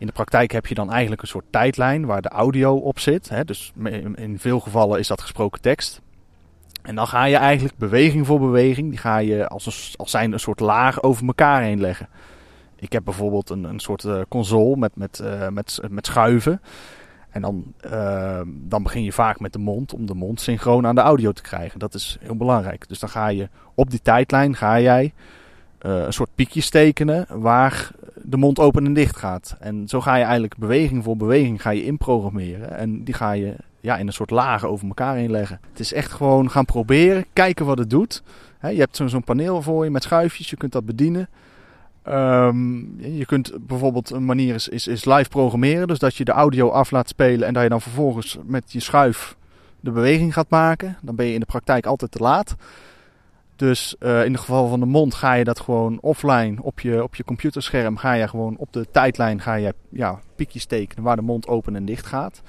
In 0.00 0.06
de 0.06 0.12
praktijk 0.12 0.52
heb 0.52 0.66
je 0.66 0.74
dan 0.74 0.90
eigenlijk 0.90 1.22
een 1.22 1.28
soort 1.28 1.44
tijdlijn 1.50 2.06
waar 2.06 2.22
de 2.22 2.28
audio 2.28 2.74
op 2.74 2.98
zit. 2.98 3.28
Hè? 3.28 3.44
Dus 3.44 3.72
in 4.14 4.38
veel 4.38 4.60
gevallen 4.60 4.98
is 4.98 5.06
dat 5.06 5.20
gesproken 5.20 5.60
tekst. 5.60 6.00
En 6.82 6.94
dan 6.94 7.06
ga 7.06 7.24
je 7.24 7.36
eigenlijk 7.36 7.76
beweging 7.76 8.26
voor 8.26 8.40
beweging, 8.40 8.88
die 8.88 8.98
ga 8.98 9.18
je 9.18 9.48
als, 9.48 9.66
een, 9.66 9.96
als 9.96 10.10
zijn 10.10 10.32
een 10.32 10.40
soort 10.40 10.60
laag 10.60 11.02
over 11.02 11.26
elkaar 11.26 11.62
heen 11.62 11.80
leggen. 11.80 12.08
Ik 12.76 12.92
heb 12.92 13.04
bijvoorbeeld 13.04 13.50
een, 13.50 13.64
een 13.64 13.80
soort 13.80 14.04
eh, 14.04 14.20
console 14.28 14.76
met, 14.76 14.96
met, 14.96 15.18
eh, 15.18 15.48
met, 15.48 15.80
met 15.88 16.06
schuiven. 16.06 16.60
En 17.30 17.42
dan, 17.42 17.74
eh, 17.80 18.40
dan 18.46 18.82
begin 18.82 19.02
je 19.02 19.12
vaak 19.12 19.40
met 19.40 19.52
de 19.52 19.58
mond 19.58 19.94
om 19.94 20.06
de 20.06 20.14
mond 20.14 20.40
synchroon 20.40 20.86
aan 20.86 20.94
de 20.94 21.00
audio 21.00 21.32
te 21.32 21.42
krijgen. 21.42 21.78
Dat 21.78 21.94
is 21.94 22.18
heel 22.20 22.36
belangrijk. 22.36 22.88
Dus 22.88 22.98
dan 22.98 23.08
ga 23.08 23.28
je 23.28 23.48
op 23.74 23.90
die 23.90 24.02
tijdlijn 24.02 24.56
ga 24.56 24.80
jij 24.80 25.12
een 25.78 26.12
soort 26.12 26.34
piekjes 26.34 26.70
tekenen 26.70 27.26
waar 27.28 27.90
de 28.30 28.36
mond 28.36 28.58
open 28.58 28.86
en 28.86 28.92
dicht 28.94 29.16
gaat. 29.16 29.56
En 29.60 29.88
zo 29.88 30.00
ga 30.00 30.14
je 30.16 30.22
eigenlijk 30.22 30.56
beweging 30.56 31.04
voor 31.04 31.16
beweging 31.16 31.62
ga 31.62 31.70
je 31.70 31.84
inprogrammeren. 31.84 32.76
En 32.76 33.04
die 33.04 33.14
ga 33.14 33.32
je 33.32 33.54
ja, 33.80 33.96
in 33.96 34.06
een 34.06 34.12
soort 34.12 34.30
lagen 34.30 34.68
over 34.68 34.86
elkaar 34.86 35.16
heen 35.16 35.30
leggen. 35.30 35.60
Het 35.70 35.80
is 35.80 35.92
echt 35.92 36.12
gewoon 36.12 36.50
gaan 36.50 36.64
proberen, 36.64 37.24
kijken 37.32 37.66
wat 37.66 37.78
het 37.78 37.90
doet. 37.90 38.22
Je 38.62 38.68
hebt 38.78 38.96
zo- 38.96 39.06
zo'n 39.06 39.24
paneel 39.24 39.62
voor 39.62 39.84
je 39.84 39.90
met 39.90 40.02
schuifjes, 40.02 40.50
je 40.50 40.56
kunt 40.56 40.72
dat 40.72 40.84
bedienen. 40.84 41.28
Ehm, 42.02 42.76
je 43.16 43.26
kunt 43.26 43.52
bijvoorbeeld 43.66 44.10
een 44.10 44.24
manier 44.24 44.54
is, 44.54 44.68
is, 44.68 44.86
is 44.86 45.04
live 45.04 45.28
programmeren. 45.28 45.88
Dus 45.88 45.98
dat 45.98 46.14
je 46.16 46.24
de 46.24 46.32
audio 46.32 46.68
af 46.70 46.90
laat 46.90 47.08
spelen 47.08 47.46
en 47.46 47.52
dat 47.54 47.62
je 47.62 47.68
dan 47.68 47.80
vervolgens 47.80 48.38
met 48.44 48.72
je 48.72 48.80
schuif 48.80 49.36
de 49.80 49.90
beweging 49.90 50.32
gaat 50.32 50.50
maken. 50.50 50.96
Dan 51.02 51.14
ben 51.16 51.26
je 51.26 51.34
in 51.34 51.40
de 51.40 51.46
praktijk 51.46 51.86
altijd 51.86 52.10
te 52.10 52.18
laat. 52.18 52.56
Dus 53.60 53.96
eh, 53.98 54.24
in 54.24 54.32
het 54.32 54.40
geval 54.40 54.68
van 54.68 54.80
de 54.80 54.86
mond 54.86 55.14
ga 55.14 55.32
je 55.32 55.44
dat 55.44 55.60
gewoon 55.60 55.98
offline 56.00 56.62
op 56.62 56.80
je, 56.80 57.02
op 57.02 57.14
je 57.14 57.24
computerscherm. 57.24 57.96
Ga 57.96 58.12
je 58.12 58.28
gewoon 58.28 58.56
op 58.56 58.72
de 58.72 58.86
tijdlijn 58.90 59.40
ga 59.40 59.54
je, 59.54 59.74
ja, 59.90 60.20
piekjes 60.36 60.64
tekenen 60.64 61.04
waar 61.04 61.16
de 61.16 61.22
mond 61.22 61.46
open 61.46 61.76
en 61.76 61.84
dicht 61.84 62.06
gaat. 62.06 62.42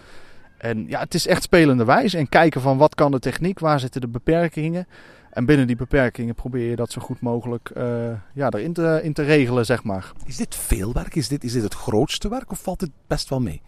En 0.58 0.86
ja, 0.88 1.00
het 1.00 1.14
is 1.14 1.28
echt 1.28 1.44
spelende 1.44 1.86
wijze. 1.86 2.18
En 2.18 2.30
kijken 2.30 2.62
van 2.62 2.78
wat 2.78 2.96
kan 2.96 3.12
de 3.12 3.20
techniek, 3.20 3.60
waar 3.60 3.80
zitten 3.80 4.02
de 4.02 4.08
beperkingen. 4.08 4.88
En 5.32 5.46
binnen 5.46 5.68
die 5.68 5.76
beperkingen 5.76 6.36
probeer 6.36 6.70
je 6.70 6.76
dat 6.76 6.92
zo 6.92 7.02
goed 7.02 7.22
mogelijk 7.22 7.70
eh, 7.70 7.86
ja, 8.34 8.50
erin 8.50 8.74
te, 8.74 9.00
in 9.04 9.14
te 9.14 9.24
regelen, 9.24 9.66
zeg 9.66 9.84
maar. 9.84 10.12
Is 10.26 10.38
dit 10.38 10.56
veel 10.56 10.94
werk? 10.94 11.16
Is 11.16 11.28
dit, 11.28 11.44
is 11.44 11.54
dit 11.54 11.64
het 11.64 11.74
grootste 11.74 12.30
werk 12.30 12.52
of 12.52 12.60
valt 12.60 12.82
het 12.82 12.92
best 13.08 13.30
wel 13.30 13.40
mee? 13.40 13.62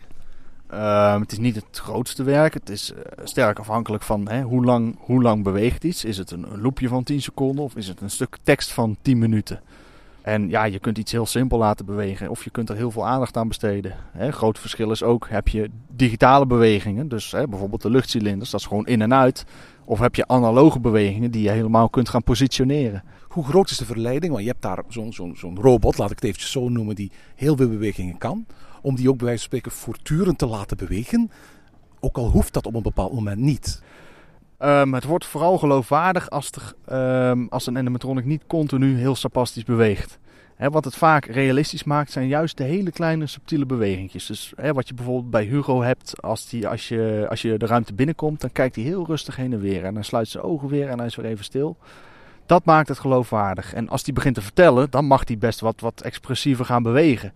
Ehm, 0.74 1.20
het 1.20 1.32
is 1.32 1.38
niet 1.38 1.56
het 1.56 1.78
grootste 1.78 2.24
werk. 2.24 2.54
Het 2.54 2.70
is 2.70 2.94
eh, 2.94 3.26
sterk 3.26 3.60
afhankelijk 3.60 4.04
van 4.04 4.30
hè, 4.30 4.42
hoe, 4.42 4.66
lang, 4.66 4.96
hoe 5.00 5.22
lang 5.22 5.44
beweegt 5.44 5.84
iets. 5.84 6.06
Is 6.06 6.18
het 6.18 6.32
een, 6.32 6.46
een 6.52 6.62
loopje 6.62 6.88
van 6.88 7.04
10 7.04 7.22
seconden 7.22 7.64
of 7.64 7.76
is 7.76 7.88
het 7.88 8.02
een 8.02 8.10
stuk 8.10 8.38
tekst 8.44 8.72
van 8.72 8.98
10 9.02 9.18
minuten? 9.18 9.62
En 10.22 10.50
ja, 10.50 10.64
je 10.64 10.80
kunt 10.80 10.98
iets 10.98 11.12
heel 11.12 11.26
simpel 11.26 11.58
laten 11.58 11.86
bewegen 11.86 12.30
of 12.30 12.44
je 12.44 12.50
kunt 12.50 12.70
er 12.70 12.76
heel 12.76 12.92
veel 12.92 13.08
aandacht 13.08 13.38
aan 13.38 13.48
besteden. 13.48 13.96
Hè, 14.12 14.32
groot 14.32 14.60
verschil 14.60 14.92
is 14.92 15.04
ook, 15.04 15.28
heb 15.30 15.48
je 15.48 15.70
digitale 15.88 16.46
bewegingen, 16.46 17.08
dus 17.08 17.32
hè, 17.32 17.48
bijvoorbeeld 17.48 17.82
de 17.82 17.90
luchtcilinders, 17.90 18.50
dat 18.50 18.60
is 18.60 18.66
gewoon 18.66 18.88
in 18.88 19.02
en 19.02 19.14
uit. 19.14 19.46
Of 19.86 20.00
heb 20.00 20.16
je 20.16 20.28
analoge 20.28 20.80
bewegingen 20.80 21.32
die 21.32 21.44
je 21.44 21.50
helemaal 21.50 21.90
kunt 21.90 22.10
gaan 22.10 22.24
positioneren. 22.24 23.04
Hoe 23.28 23.44
groot 23.44 23.70
is 23.70 23.78
de 23.78 23.86
verleiding? 23.86 24.32
Want 24.32 24.44
je 24.44 24.50
hebt 24.50 24.62
daar 24.62 24.84
zo'n 24.88 25.36
zo'n 25.36 25.58
robot, 25.62 25.98
laat 25.98 26.12
ik 26.12 26.16
het 26.16 26.26
eventjes 26.26 26.52
zo 26.52 26.70
noemen, 26.70 26.96
die 26.96 27.12
heel 27.36 27.56
veel 27.56 27.70
bewegingen 27.70 28.18
kan. 28.18 28.46
Om 28.84 28.96
die 28.96 29.10
ook 29.10 29.18
bij 29.18 29.26
wijze 29.26 29.48
van 29.48 29.60
spreken 29.60 29.72
voortdurend 29.72 30.38
te 30.38 30.46
laten 30.46 30.78
bewegen. 30.78 31.32
Ook 32.00 32.18
al 32.18 32.30
hoeft 32.30 32.54
dat 32.54 32.66
op 32.66 32.74
een 32.76 32.82
bepaald 32.82 33.14
moment 33.14 33.40
niet. 33.40 33.82
Ehm, 34.58 34.94
het 34.94 35.04
wordt 35.04 35.26
vooral 35.26 35.58
geloofwaardig 35.58 36.30
als, 36.30 36.52
er, 36.52 36.74
ehm, 36.86 37.46
als 37.50 37.68
een 37.68 37.78
animatronic 37.78 38.26
niet 38.26 38.44
continu 38.48 38.98
heel 38.98 39.16
sapastisch 39.16 39.64
beweegt. 39.64 40.20
Wat 40.58 40.86
het 40.86 40.96
vaak 40.96 41.26
realistisch 41.26 41.84
maakt 41.84 42.12
zijn 42.12 42.28
juist 42.28 42.58
de 42.58 42.64
hele 42.64 42.92
kleine 42.92 43.28
subtiele 43.28 43.66
bewegingjes. 43.66 44.26
Dus 44.26 44.54
wat 44.74 44.88
je 44.88 44.94
bijvoorbeeld 44.94 45.30
bij 45.30 45.44
Hugo 45.44 45.82
hebt, 45.82 46.22
als, 46.22 46.50
die, 46.50 46.68
als, 46.68 46.88
je, 46.88 47.26
als 47.30 47.42
je 47.42 47.58
de 47.58 47.66
ruimte 47.66 47.94
binnenkomt, 47.94 48.42
dan 48.42 48.52
kijkt 48.52 48.76
hij 48.76 48.84
heel 48.84 49.06
rustig 49.06 49.36
heen 49.36 49.54
en 49.54 49.60
weer. 49.60 49.86
En 49.86 49.94
dan 49.94 50.04
sluit 50.04 50.28
zijn 50.28 50.44
ogen 50.44 50.68
weer 50.68 50.90
en 50.90 50.98
hij 50.98 51.08
is 51.08 51.16
weer 51.16 51.26
even 51.26 51.44
stil. 51.44 51.78
Dat 52.46 52.66
maakt 52.66 52.88
het 52.88 53.00
geloofwaardig. 53.00 53.74
En 53.74 53.90
als 53.90 54.04
hij 54.04 54.14
begint 54.14 54.36
te 54.36 54.42
vertellen, 54.42 54.90
dan 54.90 55.06
mag 55.06 55.28
hij 55.28 55.38
best 55.38 55.60
wat, 55.60 55.80
wat 55.80 56.02
expressiever 56.02 56.66
gaan 56.66 56.84
bewegen. 56.84 57.34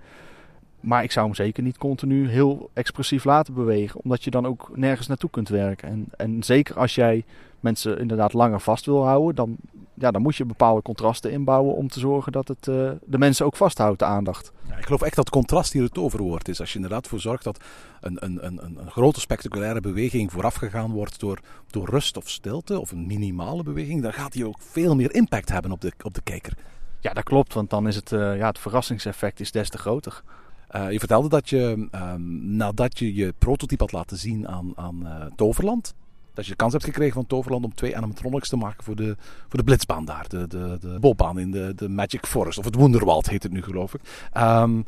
Maar 0.80 1.04
ik 1.04 1.12
zou 1.12 1.26
hem 1.26 1.36
zeker 1.36 1.64
niet 1.64 1.78
continu 1.78 2.30
heel 2.30 2.70
expressief 2.74 3.24
laten 3.24 3.54
bewegen, 3.54 4.00
omdat 4.04 4.24
je 4.24 4.32
dan 4.32 4.46
ook 4.46 4.70
nergens 4.74 5.08
naartoe 5.08 5.30
kunt 5.30 5.50
werken. 5.50 5.90
En, 5.90 6.06
en 6.18 6.44
zeker 6.44 6.80
als 6.80 6.96
jij 6.96 7.24
mensen 7.60 8.00
inderdaad 8.00 8.34
langer 8.34 8.60
vast 8.60 8.86
wil 8.86 9.06
houden, 9.06 9.36
dan, 9.36 9.56
ja, 9.94 10.12
dan 10.12 10.22
moet 10.22 10.36
je 10.36 10.46
bepaalde 10.46 10.82
contrasten 10.82 11.32
inbouwen 11.32 11.76
om 11.76 11.88
te 11.88 12.00
zorgen 12.00 12.32
dat 12.32 12.48
het 12.48 12.68
eh, 12.68 12.92
de 13.06 13.18
mensen 13.18 13.46
ook 13.46 13.56
vasthoudt, 13.56 14.00
de 14.00 14.06
aandacht. 14.06 14.52
Ja, 14.70 14.78
ik 14.78 14.86
geloof 14.86 15.02
echt 15.02 15.16
dat 15.16 15.30
contrast 15.30 15.74
hier 15.74 15.84
het 15.84 15.94
toverwoord 15.94 16.48
is. 16.48 16.60
Als 16.60 16.70
je 16.70 16.76
inderdaad 16.76 17.08
voor 17.08 17.20
zorgt 17.20 17.44
dat 17.44 17.64
een, 18.02 18.18
een, 18.20 18.46
een, 18.46 18.64
een 18.64 18.78
een 18.80 18.92
grote 18.92 19.20
spectaculaire 19.20 19.82
beweging 19.82 20.32
voorafgegaan 20.32 20.92
wordt 20.92 21.20
door, 21.20 21.40
door 21.72 21.90
rust 21.90 22.18
of 22.18 22.30
stilte, 22.30 22.80
of 22.80 22.92
een 22.92 23.06
minimale 23.06 23.64
beweging, 23.64 24.02
dan 24.02 24.14
gaat 24.14 24.32
die 24.32 24.48
ook 24.48 24.58
veel 24.60 24.96
meer 24.96 25.14
impact 25.14 25.50
hebben 25.50 25.72
op 25.72 25.82
de, 25.82 25.92
op 26.04 26.14
de 26.14 26.22
kijker. 26.22 26.54
Ja, 27.00 27.14
dat 27.14 27.24
klopt, 27.24 27.54
want 27.54 27.70
dan 27.70 27.88
is 27.88 27.96
het, 27.96 28.12
eh, 28.12 28.38
ja, 28.38 28.48
het 28.48 28.60
verrassingseffect 28.60 29.40
is 29.40 29.52
des 29.52 29.70
te 29.70 29.78
groter. 29.78 30.24
Eh, 30.68 30.92
je 30.92 31.00
vertelde 31.00 31.30
dat 31.30 31.50
je, 31.50 31.88
ehm, 31.92 32.56
nadat 32.56 33.00
je 33.00 33.16
je 33.16 33.34
prototype 33.38 33.84
had 33.84 33.92
laten 33.92 34.18
zien 34.18 34.48
aan, 34.48 34.72
aan 34.76 35.08
eh, 35.08 35.26
Toverland, 35.36 35.94
dat 36.34 36.46
je 36.46 36.52
de 36.52 36.58
kans 36.58 36.72
hebt 36.72 36.86
gekregen 36.86 37.14
van 37.14 37.26
Toverland 37.26 37.66
om 37.66 37.74
twee 37.74 37.98
animatronics 37.98 38.50
te 38.50 38.58
maken 38.58 38.84
voor 38.84 38.96
de, 38.96 39.16
voor 39.48 39.60
de 39.60 39.64
blitzbaan 39.64 40.06
daar. 40.06 40.26
De, 40.28 40.48
de, 40.48 40.78
de 40.82 40.98
bolbaan 41.00 41.40
in 41.40 41.52
de, 41.52 41.74
de 41.76 41.90
Magic 41.90 42.26
Forest, 42.26 42.58
of 42.58 42.66
het 42.66 42.76
Wonderwald 42.76 43.30
heet 43.30 43.44
het 43.44 43.52
nu 43.52 43.64
geloof 43.64 43.94
ik. 43.94 44.02
Ehm, 44.34 44.82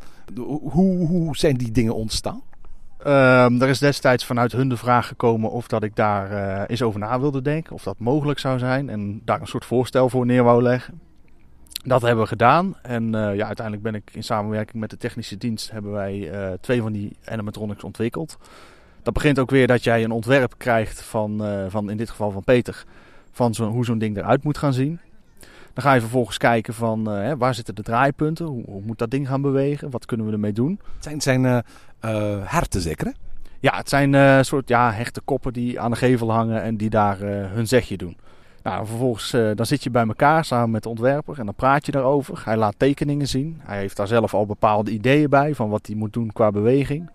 hoe, 0.61 1.07
hoe 1.07 1.37
zijn 1.37 1.55
die 1.55 1.71
dingen 1.71 1.95
ontstaan? 1.95 2.41
Ehm, 3.03 3.61
er 3.61 3.69
is 3.69 3.79
destijds 3.79 4.25
vanuit 4.25 4.51
hun 4.51 4.69
de 4.69 4.77
vraag 4.77 5.07
gekomen 5.07 5.51
of 5.51 5.67
dat 5.67 5.83
ik 5.83 5.95
daar 5.95 6.31
eh, 6.31 6.63
eens 6.67 6.81
over 6.81 6.99
na 6.99 7.19
wilde 7.19 7.41
denken. 7.41 7.73
Of 7.73 7.83
dat 7.83 7.99
mogelijk 7.99 8.39
zou 8.39 8.59
zijn. 8.59 8.89
En 8.89 9.21
daar 9.25 9.41
een 9.41 9.47
soort 9.47 9.65
voorstel 9.65 10.09
voor 10.09 10.25
neer 10.25 10.43
wou 10.43 10.61
leggen. 10.61 10.99
Dat 11.83 12.01
hebben 12.01 12.23
we 12.23 12.29
gedaan. 12.29 12.75
En 12.81 13.15
eh, 13.15 13.35
ja, 13.35 13.45
uiteindelijk 13.45 13.83
ben 13.83 13.95
ik 13.95 14.09
in 14.13 14.23
samenwerking 14.23 14.77
met 14.79 14.89
de 14.89 14.97
technische 14.97 15.37
dienst... 15.37 15.71
hebben 15.71 15.91
wij 15.91 16.31
eh, 16.31 16.53
twee 16.61 16.81
van 16.81 16.91
die 16.91 17.17
animatronics 17.25 17.83
ontwikkeld. 17.83 18.37
Dat 19.03 19.13
begint 19.13 19.39
ook 19.39 19.49
weer 19.49 19.67
dat 19.67 19.83
jij 19.83 20.03
een 20.03 20.11
ontwerp 20.11 20.53
krijgt 20.57 21.01
van, 21.01 21.45
eh, 21.45 21.65
van 21.67 21.89
in 21.89 21.97
dit 21.97 22.09
geval 22.09 22.31
van 22.31 22.43
Peter... 22.43 22.83
van 23.31 23.53
zo, 23.53 23.69
hoe 23.69 23.85
zo'n 23.85 23.97
ding 23.97 24.17
eruit 24.17 24.43
moet 24.43 24.57
gaan 24.57 24.73
zien. 24.73 24.99
Dan 25.73 25.83
ga 25.83 25.93
je 25.93 25.99
vervolgens 25.99 26.37
kijken 26.37 26.73
van 26.73 27.05
hè, 27.05 27.37
waar 27.37 27.55
zitten 27.55 27.75
de 27.75 27.83
draaipunten? 27.83 28.45
Hoe, 28.45 28.63
hoe 28.65 28.81
moet 28.85 28.97
dat 28.97 29.11
ding 29.11 29.27
gaan 29.27 29.41
bewegen? 29.41 29.89
Wat 29.89 30.05
kunnen 30.05 30.25
we 30.25 30.31
ermee 30.31 30.53
doen? 30.53 30.79
Het 30.95 31.03
zijn, 31.03 31.21
zijn 31.21 31.63
herten 32.45 32.81
zeker 32.81 33.05
hè? 33.05 33.11
Ja, 33.59 33.77
het 33.77 33.89
zijn 33.89 34.45
soort 34.45 34.67
ja, 34.67 34.91
hechte 34.91 35.21
koppen 35.21 35.53
die 35.53 35.79
aan 35.79 35.91
de 35.91 35.97
gevel 35.97 36.31
hangen 36.31 36.61
en 36.61 36.77
die 36.77 36.89
daar 36.89 37.19
hun 37.19 37.67
zegje 37.67 37.97
doen. 37.97 38.17
Nou, 38.69 38.85
vervolgens 38.85 39.33
uh, 39.33 39.51
dan 39.55 39.65
zit 39.65 39.83
je 39.83 39.89
bij 39.89 40.07
elkaar 40.07 40.45
samen 40.45 40.71
met 40.71 40.83
de 40.83 40.89
ontwerper 40.89 41.39
en 41.39 41.45
dan 41.45 41.55
praat 41.55 41.85
je 41.85 41.91
daarover. 41.91 42.41
Hij 42.45 42.57
laat 42.57 42.73
tekeningen 42.77 43.27
zien. 43.27 43.61
Hij 43.63 43.77
heeft 43.77 43.97
daar 43.97 44.07
zelf 44.07 44.33
al 44.33 44.45
bepaalde 44.45 44.91
ideeën 44.91 45.29
bij 45.29 45.55
van 45.55 45.69
wat 45.69 45.87
hij 45.87 45.95
moet 45.95 46.13
doen 46.13 46.31
qua 46.31 46.51
beweging. 46.51 47.09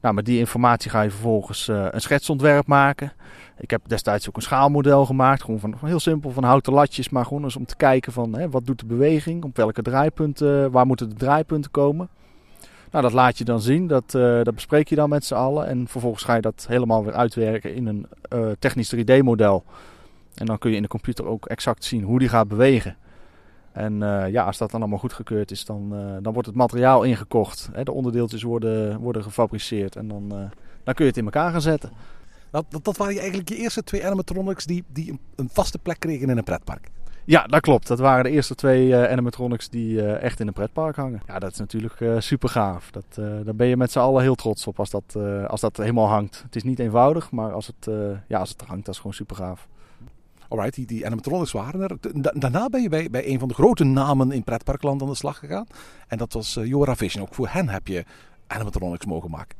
Nou, 0.00 0.14
met 0.14 0.24
die 0.24 0.38
informatie 0.38 0.90
ga 0.90 1.02
je 1.02 1.10
vervolgens 1.10 1.68
uh, 1.68 1.86
een 1.90 2.00
schetsontwerp 2.00 2.66
maken. 2.66 3.12
Ik 3.58 3.70
heb 3.70 3.80
destijds 3.86 4.28
ook 4.28 4.36
een 4.36 4.42
schaalmodel 4.42 5.06
gemaakt. 5.06 5.42
Gewoon 5.42 5.60
van, 5.60 5.74
heel 5.84 6.00
simpel, 6.00 6.30
van 6.30 6.44
houten 6.44 6.72
latjes. 6.72 7.08
Maar 7.08 7.24
gewoon 7.24 7.44
eens 7.44 7.56
om 7.56 7.66
te 7.66 7.76
kijken 7.76 8.12
van 8.12 8.34
hè, 8.34 8.50
wat 8.50 8.66
doet 8.66 8.78
de 8.78 8.86
beweging? 8.86 9.44
Op 9.44 9.56
welke 9.56 9.82
draaipunten, 9.82 10.70
waar 10.70 10.86
moeten 10.86 11.08
de 11.08 11.14
draaipunten 11.14 11.70
komen? 11.70 12.08
Nou, 12.90 13.04
dat 13.04 13.12
laat 13.12 13.38
je 13.38 13.44
dan 13.44 13.60
zien. 13.60 13.86
Dat, 13.86 14.10
dat 14.42 14.54
bespreek 14.54 14.88
je 14.88 14.94
dan 14.94 15.08
met 15.08 15.24
z'n 15.24 15.34
allen. 15.34 15.66
En 15.66 15.88
vervolgens 15.88 16.24
ga 16.24 16.34
je 16.34 16.40
dat 16.40 16.64
helemaal 16.68 17.04
weer 17.04 17.14
uitwerken 17.14 17.74
in 17.74 17.86
een 17.86 18.06
technisch 18.58 18.94
3D-model. 18.96 19.64
En 20.34 20.46
dan 20.46 20.58
kun 20.58 20.70
je 20.70 20.76
in 20.76 20.82
de 20.82 20.88
computer 20.88 21.24
ook 21.24 21.46
exact 21.46 21.84
zien 21.84 22.02
hoe 22.02 22.18
die 22.18 22.28
gaat 22.28 22.48
bewegen. 22.48 22.96
En 23.72 23.92
uh, 23.92 24.28
ja, 24.28 24.44
als 24.44 24.58
dat 24.58 24.70
dan 24.70 24.80
allemaal 24.80 24.98
goedgekeurd 24.98 25.50
is, 25.50 25.64
dan, 25.64 25.94
dan 26.22 26.32
wordt 26.32 26.48
het 26.48 26.56
materiaal 26.56 27.02
ingekocht. 27.02 27.68
Hè, 27.72 27.82
de 27.82 27.92
onderdeeltjes 27.92 28.42
worden, 28.42 28.98
worden 28.98 29.22
gefabriceerd. 29.22 29.96
En 29.96 30.08
dan, 30.08 30.28
dan 30.84 30.94
kun 30.94 31.04
je 31.04 31.10
het 31.10 31.16
in 31.16 31.24
elkaar 31.24 31.50
gaan 31.50 31.60
zetten. 31.60 31.90
Dat, 32.50 32.64
dat, 32.68 32.84
dat 32.84 32.96
waren 32.96 33.18
eigenlijk 33.18 33.48
je 33.48 33.56
eerste 33.56 33.84
twee 33.84 34.06
animatronics 34.06 34.66
die, 34.66 34.84
die 34.88 35.10
een, 35.10 35.20
een 35.36 35.48
vaste 35.52 35.78
plek 35.78 36.00
kregen 36.00 36.28
in 36.28 36.36
een 36.36 36.44
pretpark. 36.44 36.88
Ja, 37.24 37.46
dat 37.46 37.60
klopt. 37.60 37.86
Dat 37.86 37.98
waren 37.98 38.24
de 38.24 38.30
eerste 38.30 38.54
twee 38.54 38.96
animatronics 38.96 39.68
die 39.68 40.02
echt 40.02 40.40
in 40.40 40.46
een 40.46 40.52
pretpark 40.52 40.96
hangen. 40.96 41.22
Ja, 41.26 41.38
dat 41.38 41.52
is 41.52 41.58
natuurlijk 41.58 41.94
super 42.18 42.48
gaaf. 42.48 42.90
Dat, 42.90 43.04
daar 43.44 43.54
ben 43.54 43.66
je 43.66 43.76
met 43.76 43.92
z'n 43.92 43.98
allen 43.98 44.22
heel 44.22 44.34
trots 44.34 44.66
op 44.66 44.78
als 44.78 44.90
dat, 44.90 45.16
als 45.46 45.60
dat 45.60 45.76
helemaal 45.76 46.08
hangt. 46.08 46.42
Het 46.42 46.56
is 46.56 46.62
niet 46.62 46.78
eenvoudig, 46.78 47.30
maar 47.30 47.52
als 47.52 47.66
het, 47.66 47.94
ja, 48.28 48.38
als 48.38 48.48
het 48.48 48.62
hangt, 48.66 48.84
dat 48.84 48.94
is 48.94 49.00
gewoon 49.00 49.16
super 49.16 49.36
gaaf. 49.36 49.68
Alright, 50.52 50.74
die, 50.74 50.86
die 50.86 51.06
animatronics 51.06 51.52
waren 51.52 51.80
er. 51.80 51.96
Daarna 52.40 52.68
ben 52.68 52.82
je 52.82 52.88
bij, 52.88 53.10
bij 53.10 53.28
een 53.28 53.38
van 53.38 53.48
de 53.48 53.54
grote 53.54 53.84
namen 53.84 54.32
in 54.32 54.44
pretparkland 54.44 55.02
aan 55.02 55.08
de 55.08 55.14
slag 55.14 55.38
gegaan. 55.38 55.66
En 56.08 56.18
dat 56.18 56.32
was 56.32 56.58
Jora 56.64 56.96
Vision. 56.96 57.22
Ook 57.22 57.34
voor 57.34 57.48
hen 57.48 57.68
heb 57.68 57.86
je 57.86 58.04
animatronics 58.46 59.06
mogen 59.06 59.30
maken. 59.30 59.58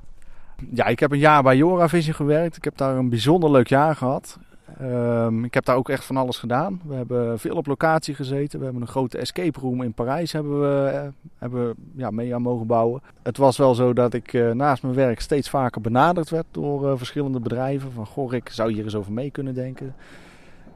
Ja, 0.71 0.87
ik 0.87 1.01
heb 1.01 1.13
een 1.13 1.19
jaar 1.19 1.43
bij 1.43 1.57
Jora 1.57 1.89
Vision 1.89 2.15
gewerkt. 2.15 2.57
Ik 2.57 2.65
heb 2.65 2.77
daar 2.77 2.97
een 2.97 3.09
bijzonder 3.09 3.51
leuk 3.51 3.69
jaar 3.69 3.97
gehad. 3.97 4.39
Um, 4.83 5.45
ik 5.45 5.55
heb 5.55 5.65
daar 5.65 5.77
ook 5.77 5.89
echt 5.89 6.05
van 6.05 6.17
alles 6.17 6.39
gedaan. 6.39 6.81
We 6.85 6.95
hebben 6.95 7.39
veel 7.39 7.57
op 7.57 7.67
locatie 7.67 8.15
gezeten. 8.15 8.59
We 8.59 8.65
hebben 8.65 8.83
een 8.83 8.89
grote 8.89 9.19
escape 9.19 9.61
room 9.61 9.83
in 9.83 9.93
Parijs 9.93 10.33
hebben 10.33 10.61
we, 10.61 10.91
uh, 10.95 11.31
hebben, 11.39 11.75
ja, 11.97 12.11
mee 12.11 12.35
aan 12.35 12.43
mogen 12.43 12.67
bouwen. 12.67 13.03
Het 13.23 13.37
was 13.37 13.57
wel 13.57 13.75
zo 13.75 13.93
dat 13.93 14.15
ik 14.15 14.33
uh, 14.33 14.51
naast 14.51 14.83
mijn 14.83 14.95
werk 14.95 15.21
steeds 15.21 15.51
vaker 15.51 15.81
benaderd 15.81 16.31
werd 16.31 16.47
door 16.51 16.85
uh, 16.85 16.93
verschillende 16.97 17.41
bedrijven. 17.41 17.93
Van 17.93 18.07
goh, 18.07 18.33
ik 18.33 18.49
zou 18.49 18.73
hier 18.73 18.85
eens 18.85 18.95
over 18.95 19.13
mee 19.13 19.31
kunnen 19.31 19.55
denken. 19.55 19.95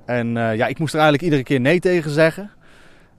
En 0.07 0.29
ja, 0.33 0.67
ik 0.67 0.79
moest 0.79 0.95
er 0.95 1.01
eigenlijk 1.01 1.23
iedere 1.23 1.43
keer 1.43 1.61
nee 1.61 1.81
tegen 1.81 2.11
zeggen. 2.11 2.51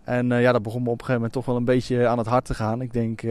En 0.04 0.28
ja, 0.28 0.52
dat 0.52 0.63
begon 0.63 0.84
me 0.84 0.89
op 0.89 1.00
een 1.00 1.06
gegeven 1.06 1.15
moment 1.15 1.34
toch 1.34 1.45
wel 1.45 1.56
een 1.56 1.65
beetje 1.65 2.08
aan 2.08 2.17
het 2.17 2.28
hart 2.28 2.45
te 2.45 2.54
gaan. 2.54 2.82
Ik 2.82 2.93
denk, 2.93 3.21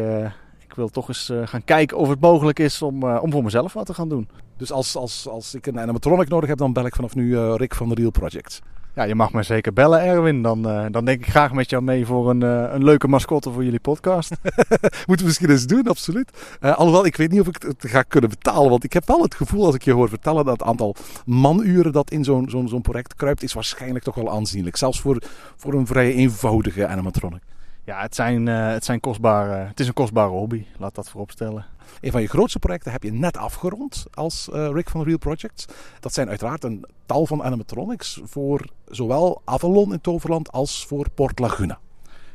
ik 0.59 0.75
wil 0.75 0.89
toch 0.89 1.09
eens 1.09 1.33
gaan 1.45 1.65
kijken 1.65 1.97
of 1.97 2.09
het 2.09 2.21
mogelijk 2.21 2.59
is 2.59 2.83
om, 2.83 3.05
om 3.05 3.31
voor 3.31 3.45
mezelf 3.45 3.73
wat 3.73 3.87
te 3.87 3.95
gaan 3.95 4.09
doen. 4.09 4.29
Dus 4.57 4.73
als, 4.73 4.97
als, 4.97 5.29
als 5.29 5.55
ik 5.55 5.67
een 5.67 5.81
animatronic 5.81 6.29
nodig 6.29 6.49
heb, 6.49 6.59
dan 6.59 6.73
bel 6.73 6.87
ik 6.87 6.95
vanaf 6.95 7.15
nu 7.15 7.39
Rick 7.39 7.75
van 7.75 7.89
de 7.89 7.95
Real 7.95 8.11
Project. 8.11 8.63
Ja, 8.97 9.03
je 9.03 9.15
mag 9.15 9.33
me 9.33 9.43
zeker 9.43 9.73
bellen, 9.73 10.01
Erwin. 10.01 10.43
Dan, 10.43 10.69
uh, 10.69 10.87
dan 10.91 11.05
denk 11.05 11.21
ik 11.21 11.31
graag 11.31 11.53
met 11.53 11.71
jou 11.71 11.83
mee 11.83 12.07
voor 12.07 12.31
een, 12.31 12.41
uh, 12.41 12.73
een 12.73 12.85
leuke 12.85 13.09
mascotte 13.09 13.51
voor 13.51 13.65
jullie 13.65 13.81
podcast. 13.81 14.31
Moeten 15.07 15.17
we 15.17 15.25
misschien 15.25 15.51
eens 15.51 15.67
doen, 15.67 15.89
absoluut. 15.89 16.57
alhoewel, 16.61 17.07
ik 17.07 17.17
weet 17.17 17.31
niet 17.31 17.41
of 17.41 17.47
ik 17.47 17.63
het 17.63 17.91
ga 17.91 18.03
kunnen 18.03 18.31
betalen. 18.31 18.71
Want 18.71 18.85
ik 18.85 18.93
heb 18.93 19.07
wel 19.07 19.23
het 19.23 19.35
gevoel, 19.35 19.67
als 19.67 19.75
ik 19.75 19.83
je 19.83 19.93
hoor 19.93 20.09
vertellen, 20.09 20.45
dat 20.45 20.59
het 20.59 20.69
aantal 20.69 20.95
manuren 21.27 21.93
dat 21.93 22.11
in 22.11 22.25
zo'n 22.25 22.51
zo'n 22.51 22.69
zo'n 22.69 22.81
project 22.81 23.15
kruipt, 23.15 23.43
is 23.43 23.53
waarschijnlijk 23.53 24.05
toch 24.05 24.15
wel 24.15 24.31
aanzienlijk. 24.31 24.77
Zelfs 24.77 25.01
voor, 25.01 25.23
voor 25.57 25.75
een 25.75 25.87
vrij 25.87 26.15
eenvoudige 26.15 26.87
animatronic. 26.87 27.43
Ja, 27.85 28.01
het, 28.01 28.15
zijn, 28.15 28.47
het, 28.47 28.85
zijn 28.85 29.01
kostbare, 29.01 29.55
het 29.55 29.81
is 29.81 29.87
een 29.87 29.93
kostbare 29.93 30.31
hobby, 30.31 30.65
laat 30.79 30.95
dat 30.95 31.11
voorop 31.11 31.31
stellen. 31.31 31.65
Een 32.01 32.11
van 32.11 32.21
je 32.21 32.29
grootste 32.29 32.59
projecten 32.59 32.93
heb 32.93 33.03
je 33.03 33.13
net 33.13 33.37
afgerond 33.37 34.05
als 34.15 34.49
uh, 34.53 34.69
Rick 34.73 34.91
van 34.91 35.03
Real 35.03 35.19
Projects. 35.19 35.67
Dat 36.01 36.15
zijn 36.15 36.29
uiteraard 36.29 36.65
een 36.65 36.85
tal 37.07 37.27
van 37.27 37.43
animatronics 37.43 38.21
voor 38.25 38.67
zowel 38.89 39.43
Avalon 39.45 39.93
in 39.93 40.01
Toverland 40.01 40.53
als 40.53 40.87
voor 40.87 41.11
Port 41.11 41.39
Laguna. 41.39 41.79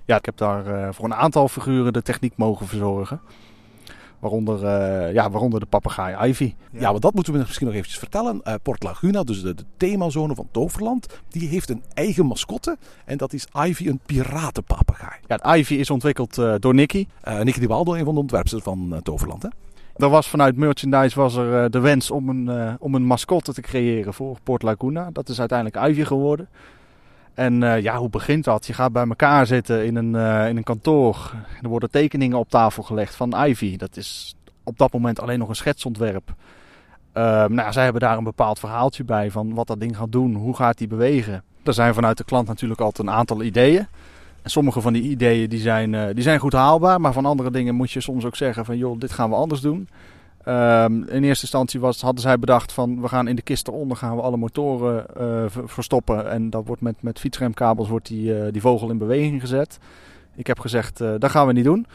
Ja, 0.05 0.17
ik 0.17 0.25
heb 0.25 0.37
daar 0.37 0.67
uh, 0.67 0.87
voor 0.91 1.05
een 1.05 1.15
aantal 1.15 1.47
figuren 1.47 1.93
de 1.93 2.01
techniek 2.01 2.33
mogen 2.35 2.67
verzorgen. 2.67 3.21
Waaronder, 4.21 4.63
uh, 4.63 5.13
ja, 5.13 5.29
waaronder 5.29 5.59
de 5.59 5.65
papegaai 5.65 6.29
Ivy. 6.29 6.53
Ja, 6.71 6.79
ja, 6.79 6.91
maar 6.91 6.99
dat 6.99 7.13
moeten 7.13 7.33
we 7.33 7.39
misschien 7.39 7.65
nog 7.65 7.75
eventjes 7.75 7.99
vertellen. 7.99 8.41
Uh, 8.43 8.53
Port 8.63 8.83
Laguna, 8.83 9.23
dus 9.23 9.41
de, 9.41 9.53
de, 9.53 9.63
themazone 9.77 10.35
van 10.35 10.47
Toverland, 10.51 11.07
die 11.29 11.47
heeft 11.47 11.69
een 11.69 11.83
eigen 11.93 12.25
mascotte. 12.25 12.77
En 13.05 13.17
dat 13.17 13.33
is 13.33 13.47
Ivy, 13.65 13.87
een 13.87 13.99
piratenpapegaai. 14.05 15.19
Ja, 15.27 15.55
Ivy 15.55 15.73
is 15.73 15.89
ontwikkeld 15.89 16.37
uh, 16.37 16.55
door 16.59 16.73
Nicky. 16.73 17.07
Nicky 17.43 17.59
Di 17.59 17.67
Waldo, 17.67 17.93
een 17.93 18.05
van 18.05 18.13
de 18.13 18.19
ontwerpers 18.19 18.63
van 18.63 18.99
Toverland, 19.03 19.43
hè? 19.43 19.49
Er 19.95 20.09
was 20.09 20.27
vanuit 20.27 20.55
merchandise 20.55 21.19
was 21.19 21.35
er 21.35 21.71
de 21.71 21.79
wens 21.79 22.11
om 22.11 22.29
een, 22.29 22.77
om 22.79 22.95
een 22.95 23.05
mascotte 23.05 23.53
te 23.53 23.61
creëren 23.61 24.13
voor 24.13 24.37
Port 24.43 24.61
Laguna. 24.61 25.09
Dat 25.13 25.29
is 25.29 25.39
uiteindelijk 25.39 25.87
Ivy 25.89 26.03
geworden. 26.03 26.49
En 27.33 27.61
uh, 27.61 27.81
ja, 27.81 27.97
hoe 27.97 28.09
begint 28.09 28.43
dat? 28.43 28.67
Je 28.67 28.73
gaat 28.73 28.91
bij 28.91 29.07
elkaar 29.07 29.45
zitten 29.45 29.85
in 29.85 29.95
een, 29.95 30.13
uh, 30.13 30.47
in 30.49 30.57
een 30.57 30.63
kantoor. 30.63 31.31
Er 31.61 31.69
worden 31.69 31.91
tekeningen 31.91 32.37
op 32.37 32.49
tafel 32.49 32.83
gelegd 32.83 33.15
van 33.15 33.45
Ivy. 33.45 33.77
Dat 33.77 33.97
is 33.97 34.35
op 34.63 34.77
dat 34.77 34.93
moment 34.93 35.19
alleen 35.19 35.39
nog 35.39 35.49
een 35.49 35.55
schetsontwerp. 35.55 36.33
Uh, 37.13 37.45
nou, 37.45 37.71
zij 37.71 37.83
hebben 37.83 38.01
daar 38.01 38.17
een 38.17 38.23
bepaald 38.23 38.59
verhaaltje 38.59 39.03
bij 39.03 39.31
van 39.31 39.53
wat 39.53 39.67
dat 39.67 39.79
ding 39.79 39.97
gaat 39.97 40.11
doen, 40.11 40.35
hoe 40.35 40.55
gaat 40.55 40.77
die 40.77 40.87
bewegen. 40.87 41.43
Er 41.63 41.73
zijn 41.73 41.93
vanuit 41.93 42.17
de 42.17 42.23
klant 42.23 42.47
natuurlijk 42.47 42.81
altijd 42.81 43.07
een 43.07 43.13
aantal 43.13 43.43
ideeën. 43.43 43.87
En 44.41 44.49
sommige 44.49 44.81
van 44.81 44.93
die 44.93 45.03
ideeën 45.03 45.49
die 45.49 45.59
zijn, 45.59 46.13
die 46.13 46.23
zijn 46.23 46.39
goed 46.39 46.53
haalbaar, 46.53 47.01
maar 47.01 47.13
van 47.13 47.25
andere 47.25 47.51
dingen 47.51 47.75
moet 47.75 47.91
je 47.91 48.01
soms 48.01 48.25
ook 48.25 48.35
zeggen 48.35 48.65
van 48.65 48.77
joh, 48.77 48.99
dit 48.99 49.11
gaan 49.11 49.29
we 49.29 49.35
anders 49.35 49.61
doen. 49.61 49.87
Um, 50.47 51.03
in 51.03 51.23
eerste 51.23 51.43
instantie 51.43 51.79
was, 51.79 52.01
hadden 52.01 52.21
zij 52.21 52.39
bedacht 52.39 52.71
van 52.71 53.01
we 53.01 53.07
gaan 53.07 53.27
in 53.27 53.35
de 53.35 53.41
kist 53.41 53.67
eronder 53.67 53.97
gaan 53.97 54.15
we 54.15 54.21
alle 54.21 54.37
motoren 54.37 55.05
uh, 55.19 55.45
verstoppen. 55.65 56.29
En 56.29 56.49
dat 56.49 56.65
wordt 56.65 56.81
met, 56.81 56.95
met 56.99 57.19
fietsremkabels 57.19 57.89
wordt 57.89 58.07
die, 58.07 58.37
uh, 58.37 58.51
die 58.51 58.61
vogel 58.61 58.89
in 58.89 58.97
beweging 58.97 59.41
gezet. 59.41 59.77
Ik 60.35 60.47
heb 60.47 60.59
gezegd 60.59 61.01
uh, 61.01 61.13
dat 61.17 61.31
gaan 61.31 61.47
we 61.47 61.53
niet 61.53 61.63
doen. 61.63 61.85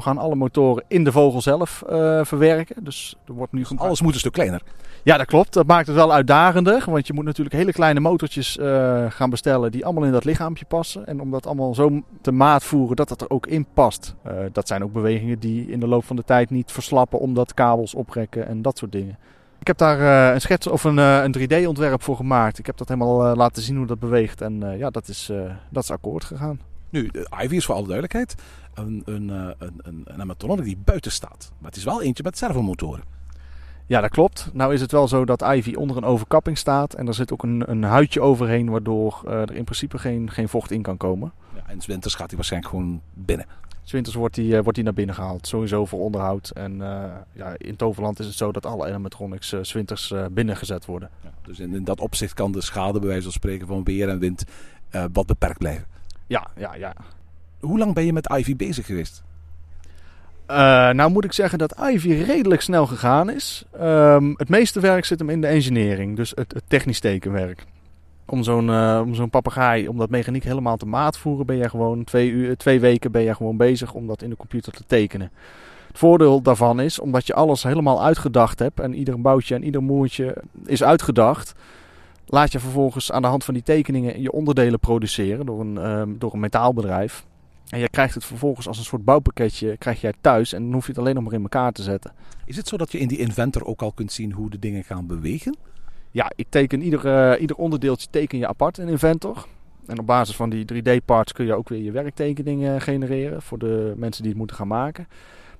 We 0.00 0.06
gaan 0.06 0.18
alle 0.18 0.34
motoren 0.34 0.84
in 0.88 1.04
de 1.04 1.12
vogel 1.12 1.40
zelf 1.40 1.82
verwerken. 2.22 2.84
Dus 2.84 3.16
er 3.26 3.32
wordt 3.32 3.52
nu 3.52 3.64
alles 3.76 4.02
moet 4.02 4.12
een 4.12 4.18
stuk 4.18 4.32
kleiner. 4.32 4.62
Ja, 5.02 5.16
dat 5.16 5.26
klopt. 5.26 5.52
Dat 5.52 5.66
maakt 5.66 5.86
het 5.86 5.96
wel 5.96 6.12
uitdagender. 6.12 6.84
Want 6.86 7.06
je 7.06 7.12
moet 7.12 7.24
natuurlijk 7.24 7.56
hele 7.56 7.72
kleine 7.72 8.00
motortjes 8.00 8.56
uh, 8.56 9.04
gaan 9.08 9.30
bestellen 9.30 9.72
die 9.72 9.84
allemaal 9.84 10.04
in 10.04 10.12
dat 10.12 10.24
lichaampje 10.24 10.64
passen. 10.64 11.06
En 11.06 11.20
om 11.20 11.30
dat 11.30 11.46
allemaal 11.46 11.74
zo 11.74 12.02
te 12.20 12.32
maat 12.32 12.64
voeren 12.64 12.96
dat 12.96 13.08
het 13.08 13.20
er 13.20 13.30
ook 13.30 13.46
in 13.46 13.66
past. 13.74 14.14
Uh, 14.26 14.32
dat 14.52 14.68
zijn 14.68 14.82
ook 14.82 14.92
bewegingen 14.92 15.38
die 15.38 15.70
in 15.70 15.80
de 15.80 15.86
loop 15.86 16.04
van 16.04 16.16
de 16.16 16.24
tijd 16.24 16.50
niet 16.50 16.72
verslappen 16.72 17.18
omdat 17.18 17.54
kabels 17.54 17.94
oprekken 17.94 18.46
en 18.46 18.62
dat 18.62 18.78
soort 18.78 18.92
dingen. 18.92 19.18
Ik 19.58 19.66
heb 19.66 19.78
daar 19.78 20.32
een 20.34 20.40
schets 20.40 20.66
of 20.66 20.84
een, 20.84 20.96
een 20.96 21.36
3D-ontwerp 21.38 22.02
voor 22.02 22.16
gemaakt. 22.16 22.58
Ik 22.58 22.66
heb 22.66 22.76
dat 22.76 22.88
helemaal 22.88 23.36
laten 23.36 23.62
zien 23.62 23.76
hoe 23.76 23.86
dat 23.86 23.98
beweegt. 23.98 24.40
En 24.40 24.74
ja, 24.78 24.90
dat 24.90 25.08
is, 25.08 25.32
dat 25.70 25.82
is 25.82 25.90
akkoord 25.90 26.24
gegaan. 26.24 26.60
Nu, 26.90 27.10
Ivy 27.42 27.56
is 27.56 27.64
voor 27.64 27.74
alle 27.74 27.86
duidelijkheid 27.86 28.34
een, 28.74 29.02
een, 29.04 29.28
een, 29.28 29.54
een, 29.58 29.80
een 29.82 30.08
animatronic 30.12 30.64
die 30.64 30.78
buiten 30.84 31.12
staat. 31.12 31.52
Maar 31.58 31.68
het 31.68 31.78
is 31.78 31.84
wel 31.84 32.02
eentje 32.02 32.22
met 32.22 32.38
servomotoren. 32.38 33.18
Ja, 33.86 34.00
dat 34.00 34.10
klopt. 34.10 34.50
Nou 34.52 34.74
is 34.74 34.80
het 34.80 34.92
wel 34.92 35.08
zo 35.08 35.24
dat 35.24 35.42
Ivy 35.42 35.74
onder 35.74 35.96
een 35.96 36.04
overkapping 36.04 36.58
staat. 36.58 36.94
En 36.94 37.06
er 37.06 37.14
zit 37.14 37.32
ook 37.32 37.42
een, 37.42 37.70
een 37.70 37.82
huidje 37.82 38.20
overheen, 38.20 38.70
waardoor 38.70 39.22
uh, 39.24 39.32
er 39.32 39.54
in 39.54 39.64
principe 39.64 39.98
geen, 39.98 40.30
geen 40.30 40.48
vocht 40.48 40.70
in 40.70 40.82
kan 40.82 40.96
komen. 40.96 41.32
Ja, 41.54 41.62
en 41.66 41.80
winters 41.86 42.14
gaat 42.14 42.26
hij 42.26 42.36
waarschijnlijk 42.36 42.72
gewoon 42.72 43.00
binnen. 43.14 43.46
Winters 43.90 44.14
wordt 44.16 44.36
hij 44.36 44.44
uh, 44.44 44.60
wordt 44.60 44.76
hij 44.76 44.84
naar 44.84 44.94
binnen 44.94 45.14
gehaald. 45.14 45.46
Sowieso 45.46 45.84
voor 45.84 46.00
onderhoud. 46.00 46.50
En 46.50 46.72
uh, 46.72 47.04
ja, 47.32 47.54
in 47.56 47.76
Toverland 47.76 48.18
is 48.18 48.26
het 48.26 48.34
zo 48.34 48.52
dat 48.52 48.66
alle 48.66 48.86
animatronics 48.86 49.52
uh, 49.52 49.62
winters 49.62 50.12
binnengezet 50.30 50.86
worden. 50.86 51.10
Ja, 51.22 51.30
dus 51.42 51.58
in, 51.58 51.74
in, 51.74 51.84
dat 51.84 52.00
opzicht 52.00 52.34
kan 52.34 52.52
de 52.52 52.60
schade 52.60 52.98
bij 52.98 53.08
wijze 53.08 53.22
van 53.22 53.32
spreken 53.32 53.66
van 53.66 53.84
weer 53.84 54.08
en 54.08 54.18
wind 54.18 54.44
wat 55.12 55.26
beperkt 55.26 55.58
blijven. 55.58 55.86
Ja, 56.30 56.46
ja, 56.56 56.74
ja. 56.74 56.94
Hoe 57.60 57.78
lang 57.78 57.94
ben 57.94 58.04
je 58.04 58.12
met 58.12 58.32
Ivy 58.32 58.56
bezig 58.56 58.86
geweest? 58.86 59.22
Uh, 60.50 60.56
nou 60.90 61.10
moet 61.10 61.24
ik 61.24 61.32
zeggen 61.32 61.58
dat 61.58 61.80
Ivy 61.92 62.12
redelijk 62.12 62.60
snel 62.60 62.86
gegaan 62.86 63.30
is. 63.30 63.64
Um, 63.80 64.34
het 64.36 64.48
meeste 64.48 64.80
werk 64.80 65.04
zit 65.04 65.18
hem 65.18 65.30
in 65.30 65.40
de 65.40 65.46
engineering, 65.46 66.16
dus 66.16 66.32
het, 66.34 66.52
het 66.52 66.62
technisch 66.66 67.00
tekenwerk. 67.00 67.64
Om 68.26 68.42
zo'n 68.42 68.68
uh, 68.68 69.00
om 69.04 69.14
zo'n 69.14 69.30
papegaai, 69.30 69.88
om 69.88 69.98
dat 69.98 70.10
mechaniek 70.10 70.44
helemaal 70.44 70.76
te 70.76 70.86
maatvoeren, 70.86 71.46
ben 71.46 71.56
je 71.56 71.68
gewoon 71.68 72.04
twee, 72.04 72.30
uur, 72.30 72.56
twee 72.56 72.80
weken 72.80 73.12
ben 73.12 73.22
je 73.22 73.34
gewoon 73.34 73.56
bezig 73.56 73.92
om 73.92 74.06
dat 74.06 74.22
in 74.22 74.30
de 74.30 74.36
computer 74.36 74.72
te 74.72 74.84
tekenen. 74.86 75.30
Het 75.88 75.98
voordeel 75.98 76.42
daarvan 76.42 76.80
is, 76.80 76.98
omdat 76.98 77.26
je 77.26 77.34
alles 77.34 77.62
helemaal 77.62 78.04
uitgedacht 78.04 78.58
hebt 78.58 78.80
en 78.80 78.94
ieder 78.94 79.20
boutje 79.20 79.54
en 79.54 79.64
ieder 79.64 79.82
moertje 79.82 80.36
is 80.66 80.82
uitgedacht, 80.82 81.54
laat 82.30 82.52
je 82.52 82.60
vervolgens 82.60 83.12
aan 83.12 83.22
de 83.22 83.28
hand 83.28 83.44
van 83.44 83.54
die 83.54 83.62
tekeningen 83.62 84.22
je 84.22 84.32
onderdelen 84.32 84.80
produceren 84.80 85.46
door 85.46 85.60
een, 85.60 85.76
um, 85.76 86.18
door 86.18 86.32
een 86.32 86.40
metaalbedrijf. 86.40 87.24
En 87.68 87.78
je 87.78 87.88
krijgt 87.88 88.14
het 88.14 88.24
vervolgens 88.24 88.68
als 88.68 88.78
een 88.78 88.84
soort 88.84 89.04
bouwpakketje 89.04 89.76
krijg 89.76 90.00
jij 90.00 90.12
thuis 90.20 90.52
en 90.52 90.62
dan 90.62 90.72
hoef 90.72 90.84
je 90.84 90.90
het 90.90 91.00
alleen 91.00 91.14
nog 91.14 91.24
maar 91.24 91.32
in 91.32 91.42
elkaar 91.42 91.72
te 91.72 91.82
zetten. 91.82 92.12
Is 92.44 92.56
het 92.56 92.68
zo 92.68 92.76
dat 92.76 92.92
je 92.92 92.98
in 92.98 93.08
die 93.08 93.18
inventor 93.18 93.64
ook 93.64 93.82
al 93.82 93.92
kunt 93.92 94.12
zien 94.12 94.32
hoe 94.32 94.50
de 94.50 94.58
dingen 94.58 94.84
gaan 94.84 95.06
bewegen? 95.06 95.56
Ja, 96.10 96.32
ik 96.34 96.46
teken 96.48 96.82
ieder, 96.82 97.06
eh, 97.06 97.40
ieder 97.40 97.56
onderdeeltje 97.56 98.08
teken 98.10 98.38
je 98.38 98.48
apart 98.48 98.78
in 98.78 98.88
Inventor. 98.88 99.46
En 99.86 99.98
op 99.98 100.06
basis 100.06 100.36
van 100.36 100.50
die 100.50 100.64
3D-parts 100.64 101.32
kun 101.32 101.46
je 101.46 101.54
ook 101.54 101.68
weer 101.68 101.82
je 101.82 101.90
werktekeningen 101.90 102.80
genereren 102.80 103.42
voor 103.42 103.58
de 103.58 103.94
mensen 103.96 104.20
die 104.22 104.30
het 104.30 104.38
moeten 104.38 104.56
gaan 104.56 104.68
maken. 104.68 105.06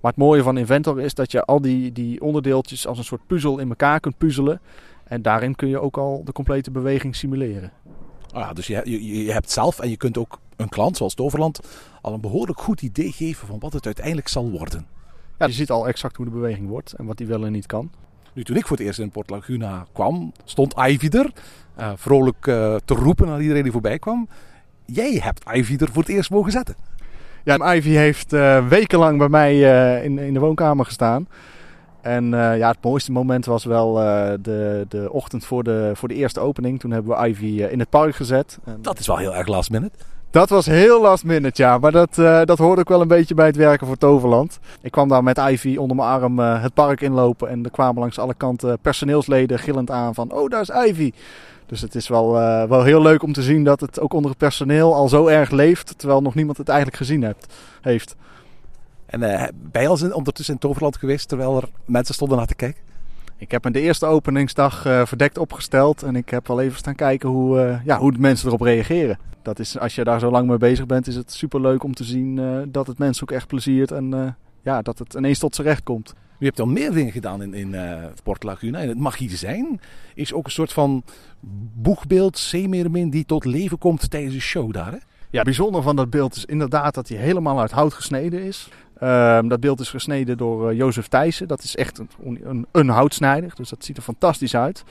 Maar 0.00 0.10
het 0.10 0.20
mooie 0.20 0.42
van 0.42 0.58
Inventor 0.58 1.00
is 1.00 1.14
dat 1.14 1.32
je 1.32 1.44
al 1.44 1.60
die, 1.60 1.92
die 1.92 2.20
onderdeeltjes 2.20 2.86
als 2.86 2.98
een 2.98 3.04
soort 3.04 3.26
puzzel 3.26 3.58
in 3.58 3.68
elkaar 3.68 4.00
kunt 4.00 4.18
puzzelen. 4.18 4.60
En 5.10 5.22
daarin 5.22 5.54
kun 5.54 5.68
je 5.68 5.80
ook 5.80 5.96
al 5.96 6.24
de 6.24 6.32
complete 6.32 6.70
beweging 6.70 7.16
simuleren. 7.16 7.72
Ah, 8.32 8.52
dus 8.52 8.66
je, 8.66 8.80
je, 8.84 9.24
je 9.24 9.32
hebt 9.32 9.50
zelf 9.50 9.78
en 9.78 9.90
je 9.90 9.96
kunt 9.96 10.18
ook 10.18 10.38
een 10.56 10.68
klant 10.68 10.96
zoals 10.96 11.14
Toverland 11.14 11.60
al 12.00 12.12
een 12.12 12.20
behoorlijk 12.20 12.60
goed 12.60 12.82
idee 12.82 13.12
geven 13.12 13.46
van 13.46 13.58
wat 13.58 13.72
het 13.72 13.86
uiteindelijk 13.86 14.28
zal 14.28 14.50
worden. 14.50 14.86
Ja, 15.38 15.46
je 15.46 15.52
ziet 15.52 15.70
al 15.70 15.88
exact 15.88 16.16
hoe 16.16 16.24
de 16.24 16.30
beweging 16.30 16.68
wordt 16.68 16.92
en 16.92 17.04
wat 17.04 17.16
die 17.16 17.26
wel 17.26 17.46
en 17.46 17.52
niet 17.52 17.66
kan. 17.66 17.90
Nu, 18.32 18.44
toen 18.44 18.56
ik 18.56 18.66
voor 18.66 18.76
het 18.76 18.86
eerst 18.86 18.98
in 18.98 19.10
Port 19.10 19.30
Laguna 19.30 19.86
kwam, 19.92 20.32
stond 20.44 20.74
Ivy 20.78 21.08
er. 21.08 21.32
eh, 21.74 21.92
vrolijk 21.94 22.46
eh, 22.46 22.74
te 22.84 22.94
roepen 22.94 23.26
naar 23.26 23.40
iedereen 23.40 23.62
die 23.62 23.72
voorbij 23.72 23.98
kwam. 23.98 24.28
Jij 24.84 25.18
hebt 25.22 25.44
Ivy 25.54 25.76
er 25.76 25.88
voor 25.92 26.02
het 26.02 26.10
eerst 26.10 26.30
mogen 26.30 26.52
zetten. 26.52 26.74
Ja, 27.44 27.74
Ivy 27.74 27.90
heeft 27.90 28.32
eh, 28.32 28.68
wekenlang 28.68 29.18
bij 29.18 29.28
mij 29.28 29.60
in, 30.04 30.18
in 30.18 30.34
de 30.34 30.40
woonkamer 30.40 30.84
gestaan. 30.84 31.28
En 32.02 32.34
eh, 32.34 32.58
ja, 32.58 32.68
het 32.68 32.82
mooiste 32.82 33.12
moment 33.12 33.44
was 33.44 33.64
wel 33.64 34.00
eh, 34.00 34.32
de, 34.40 34.86
de 34.88 35.12
ochtend 35.12 35.44
voor 35.44 35.62
de, 35.64 35.90
voor 35.94 36.08
de 36.08 36.14
eerste 36.14 36.40
opening. 36.40 36.80
Toen 36.80 36.90
hebben 36.90 37.16
we 37.16 37.28
Ivy 37.28 37.62
eh, 37.62 37.72
in 37.72 37.78
het 37.78 37.88
park 37.88 38.14
gezet. 38.14 38.58
En 38.64 38.78
Dat 38.82 38.98
is 38.98 39.06
wel 39.06 39.16
heel 39.16 39.34
erg 39.34 39.46
last 39.46 39.70
minute. 39.70 39.98
dat 40.30 40.48
was 40.48 40.66
heel 40.66 41.00
last 41.00 41.24
minute, 41.24 41.62
ja. 41.62 41.78
Maar 41.78 41.92
dat, 41.92 42.14
dat 42.44 42.58
hoorde 42.58 42.80
ook 42.80 42.88
wel 42.88 43.00
een 43.00 43.08
beetje 43.08 43.34
bij 43.34 43.46
het 43.46 43.56
werken 43.56 43.86
voor 43.86 43.96
Toverland. 43.96 44.58
Ik 44.82 44.90
kwam 44.90 45.08
daar 45.08 45.22
met 45.22 45.38
Ivy 45.38 45.76
onder 45.76 45.96
mijn 45.96 46.08
arm 46.08 46.38
het 46.38 46.74
park 46.74 47.00
inlopen. 47.00 47.48
En 47.48 47.64
er 47.64 47.70
kwamen 47.70 48.00
langs 48.00 48.18
alle 48.18 48.34
kanten 48.34 48.78
personeelsleden 48.78 49.58
gillend 49.58 49.90
aan 49.90 50.14
van... 50.14 50.32
Oh, 50.32 50.50
daar 50.50 50.60
is 50.60 50.88
Ivy. 50.88 51.12
Dus 51.66 51.80
het 51.80 51.94
is 51.94 52.08
wel, 52.08 52.32
wel 52.68 52.82
heel 52.82 53.02
leuk 53.02 53.22
om 53.22 53.32
te 53.32 53.42
zien 53.42 53.64
dat 53.64 53.80
het 53.80 54.00
ook 54.00 54.12
onder 54.12 54.30
het 54.30 54.38
personeel 54.38 54.94
al 54.94 55.08
zo 55.08 55.26
erg 55.26 55.50
leeft. 55.50 55.98
Terwijl 55.98 56.22
nog 56.22 56.34
niemand 56.34 56.58
het 56.58 56.68
eigenlijk 56.68 56.98
gezien 56.98 57.22
hebt, 57.22 57.54
heeft. 57.80 58.16
En 59.10 59.22
eh 59.22 59.48
ben 59.70 59.82
je 59.82 59.88
al 59.88 59.98
eens 60.00 60.12
ondertussen 60.12 60.54
in 60.54 60.60
Toverland 60.60 60.96
geweest 60.96 61.28
terwijl 61.28 61.56
er 61.56 61.68
mensen 61.84 62.14
stonden 62.14 62.36
naar 62.36 62.46
te 62.46 62.54
kijken? 62.54 62.82
Ik 63.36 63.50
heb 63.50 63.64
me 63.64 63.70
de 63.70 63.80
eerste 63.80 64.06
openingsdag 64.06 64.86
eh, 64.86 65.06
verdekt 65.06 65.38
opgesteld. 65.38 66.02
En 66.02 66.16
ik 66.16 66.28
heb 66.28 66.46
wel 66.46 66.60
even 66.60 66.78
staan 66.78 66.94
kijken 66.94 67.28
hoe, 67.28 67.60
eh, 67.60 67.84
ja, 67.84 67.98
hoe 67.98 68.12
de 68.12 68.18
mensen 68.18 68.46
erop 68.46 68.60
reageren. 68.60 69.18
Dat 69.42 69.58
is, 69.58 69.78
als 69.78 69.94
je 69.94 70.04
daar 70.04 70.20
zo 70.20 70.30
lang 70.30 70.48
mee 70.48 70.58
bezig 70.58 70.86
bent, 70.86 71.06
is 71.06 71.16
het 71.16 71.32
super 71.32 71.60
leuk 71.60 71.82
om 71.82 71.94
te 71.94 72.04
zien 72.04 72.38
eh, 72.38 72.60
dat 72.68 72.86
het 72.86 72.98
mensen 72.98 73.22
ook 73.22 73.30
echt 73.30 73.46
pleziert. 73.46 73.90
En 73.90 74.14
eh, 74.14 74.32
ja, 74.62 74.82
dat 74.82 74.98
het 74.98 75.14
ineens 75.14 75.38
tot 75.38 75.54
z'n 75.54 75.62
recht 75.62 75.82
komt. 75.82 76.14
U 76.38 76.44
hebt 76.44 76.60
al 76.60 76.66
meer 76.66 76.92
dingen 76.92 77.12
gedaan 77.12 77.42
in, 77.42 77.54
in 77.54 77.74
eh, 77.74 78.04
Port 78.22 78.42
Laguna. 78.42 78.78
En 78.78 78.88
het 78.88 78.98
Magie 78.98 79.36
zijn 79.36 79.80
is 80.14 80.32
ook 80.32 80.44
een 80.44 80.50
soort 80.50 80.72
van 80.72 81.02
boegbeeld, 81.74 82.38
zeemeermin, 82.38 83.10
die 83.10 83.24
tot 83.24 83.44
leven 83.44 83.78
komt 83.78 84.10
tijdens 84.10 84.34
de 84.34 84.40
show 84.40 84.72
daar. 84.72 84.92
Hè? 84.92 84.98
Ja, 85.30 85.36
het 85.36 85.44
bijzonder 85.44 85.82
van 85.82 85.96
dat 85.96 86.10
beeld 86.10 86.36
is 86.36 86.44
inderdaad 86.44 86.94
dat 86.94 87.08
hij 87.08 87.18
helemaal 87.18 87.60
uit 87.60 87.70
hout 87.70 87.94
gesneden 87.94 88.42
is. 88.42 88.68
Ehm, 89.00 89.48
dat 89.48 89.60
beeld 89.60 89.80
is 89.80 89.90
gesneden 89.90 90.36
door 90.36 90.70
uh, 90.70 90.78
Jozef 90.78 91.08
Thijssen. 91.08 91.48
Dat 91.48 91.62
is 91.62 91.76
echt 91.76 91.98
een, 91.98 92.40
een, 92.44 92.66
een, 92.72 92.88
houtsnijder, 92.88 93.52
dus 93.54 93.68
dat 93.68 93.84
ziet 93.84 93.96
er 93.96 94.02
fantastisch 94.02 94.56
uit. 94.56 94.84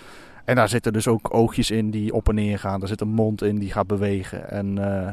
En 0.45 0.55
daar 0.55 0.69
zitten 0.69 0.93
dus 0.93 1.07
ook 1.07 1.33
oogjes 1.33 1.71
in 1.71 1.91
die 1.91 2.13
op 2.13 2.29
en 2.29 2.35
neer 2.35 2.59
gaan. 2.59 2.81
Er 2.81 2.87
zit 2.87 3.01
een 3.01 3.07
mond 3.07 3.41
in 3.41 3.59
die 3.59 3.71
gaat 3.71 3.87
bewegen. 3.87 4.49
En 4.49 4.77
uh, 4.77 5.09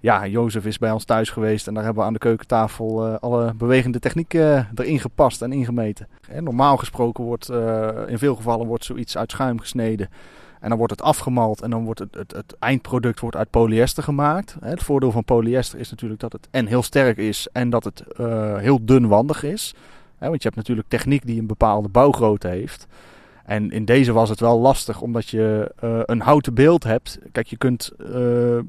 ja, 0.00 0.26
Jozef 0.26 0.66
is 0.66 0.78
bij 0.78 0.90
ons 0.90 1.04
thuis 1.04 1.30
geweest 1.30 1.66
en 1.66 1.74
daar 1.74 1.84
hebben 1.84 2.02
we 2.02 2.08
aan 2.08 2.14
de 2.14 2.18
keukentafel 2.18 3.06
uh, 3.06 3.14
alle 3.20 3.54
bewegende 3.54 3.98
technieken 3.98 4.68
erin 4.74 5.00
gepast 5.00 5.42
en 5.42 5.52
ingemeten. 5.52 6.08
En 6.28 6.44
normaal 6.44 6.76
gesproken 6.76 7.24
wordt 7.24 7.50
in 8.06 8.18
veel 8.18 8.36
gevallen 8.36 8.66
wordt 8.66 8.84
zoiets 8.84 9.16
uit 9.16 9.30
schuim 9.30 9.60
gesneden. 9.60 10.08
En 10.60 10.68
dan 10.68 10.78
wordt 10.78 10.92
het 10.92 11.02
afgemald 11.02 11.62
en 11.62 11.70
dan 11.70 11.84
wordt 11.84 12.00
het, 12.00 12.14
het, 12.14 12.56
eindproduct 12.58 13.20
wordt 13.20 13.36
uit 13.36 13.50
polyester 13.50 14.02
gemaakt. 14.02 14.56
Het 14.60 14.82
voordeel 14.82 15.10
van 15.10 15.24
polyester 15.24 15.78
is 15.78 15.90
natuurlijk 15.90 16.20
dat 16.20 16.32
het 16.32 16.48
en 16.50 16.66
heel 16.66 16.82
sterk 16.82 17.16
is 17.16 17.48
en 17.52 17.70
dat 17.70 17.84
het 17.84 18.04
uh, 18.20 18.56
heel 18.56 18.84
dunwandig 18.84 19.42
is. 19.42 19.74
Want 20.18 20.42
je 20.42 20.48
hebt 20.48 20.56
natuurlijk 20.56 20.88
techniek 20.88 21.26
die 21.26 21.40
een 21.40 21.46
bepaalde 21.46 21.88
bouwgrootte 21.88 22.48
heeft. 22.48 22.86
En 23.44 23.70
in 23.70 23.84
deze 23.84 24.12
was 24.12 24.28
het 24.28 24.40
wel 24.40 24.58
lastig 24.58 25.00
omdat 25.00 25.28
je 25.28 25.74
uh, 25.84 26.00
een 26.04 26.20
houten 26.20 26.54
beeld 26.54 26.84
hebt. 26.84 27.18
Kijk, 27.32 27.46
je 27.46 27.56
kunt, 27.56 27.92
uh, 27.98 28.08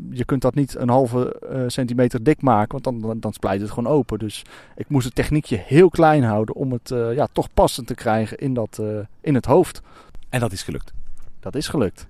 je 0.10 0.23
kunt 0.25 0.41
dat 0.41 0.56
niet 0.56 0.75
een 0.75 0.89
halve 0.89 1.36
centimeter 1.67 2.23
dik 2.23 2.41
maken, 2.41 2.71
want 2.71 2.84
dan, 2.84 3.01
dan, 3.10 3.19
dan 3.19 3.34
splijt 3.34 3.62
het 3.62 3.69
gewoon 3.71 3.93
open. 3.93 4.19
Dus 4.19 4.41
ik 4.75 4.89
moest 4.89 5.06
het 5.06 5.15
techniekje 5.15 5.63
heel 5.65 5.89
klein 5.89 6.23
houden 6.23 6.56
om 6.56 6.71
het 6.71 6.89
ja, 6.89 7.27
toch 7.32 7.47
passend 7.54 7.88
te 7.88 7.95
krijgen 7.95 8.38
in, 8.38 8.54
dat, 8.54 8.82
in 9.21 9.36
het 9.36 9.45
hoofd. 9.45 9.82
En 10.30 10.39
dat 10.39 10.51
is 10.51 10.63
gelukt. 10.63 10.93
Dat 11.41 11.56
is 11.56 11.67
gelukt. 11.67 12.08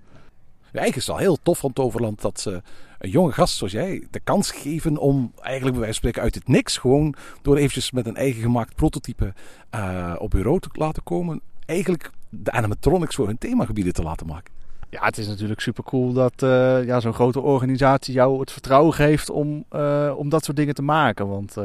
Ja, 0.71 0.79
eigenlijk 0.79 0.95
is 0.95 1.05
het 1.05 1.15
al 1.15 1.21
heel 1.21 1.37
tof 1.43 1.59
van 1.59 1.73
Toverland 1.73 2.21
dat 2.21 2.39
ze 2.39 2.61
een 2.99 3.09
jonge 3.09 3.31
gast 3.31 3.55
zoals 3.55 3.73
jij 3.73 4.07
de 4.11 4.19
kans 4.19 4.51
geven 4.51 4.97
om 4.97 5.31
eigenlijk 5.41 5.75
bij 5.77 5.85
wijze 5.85 5.85
van 5.85 5.93
spreken 5.93 6.21
uit 6.21 6.35
het 6.35 6.47
niks, 6.47 6.77
gewoon 6.77 7.15
door 7.41 7.57
eventjes 7.57 7.91
met 7.91 8.05
een 8.05 8.15
eigen 8.15 8.41
gemaakt 8.41 8.75
prototype 8.75 9.33
uh, 9.75 10.15
op 10.17 10.29
bureau 10.29 10.59
te 10.59 10.69
laten 10.71 11.03
komen, 11.03 11.41
eigenlijk 11.65 12.11
de 12.29 12.51
animatronics 12.51 13.15
voor 13.15 13.27
hun 13.27 13.37
themagebieden 13.37 13.93
te 13.93 14.03
laten 14.03 14.27
maken. 14.27 14.53
Ja, 14.89 15.05
het 15.05 15.17
is 15.17 15.27
natuurlijk 15.27 15.59
super 15.59 15.83
cool 15.83 16.13
dat 16.13 16.41
uh, 16.43 16.85
ja, 16.85 16.99
zo'n 16.99 17.13
grote 17.13 17.39
organisatie 17.39 18.13
jou 18.13 18.39
het 18.39 18.51
vertrouwen 18.51 18.93
geeft 18.93 19.29
om, 19.29 19.65
uh, 19.71 20.13
om 20.17 20.29
dat 20.29 20.43
soort 20.43 20.57
dingen 20.57 20.75
te 20.75 20.81
maken. 20.81 21.27
Want 21.27 21.57
uh, 21.57 21.63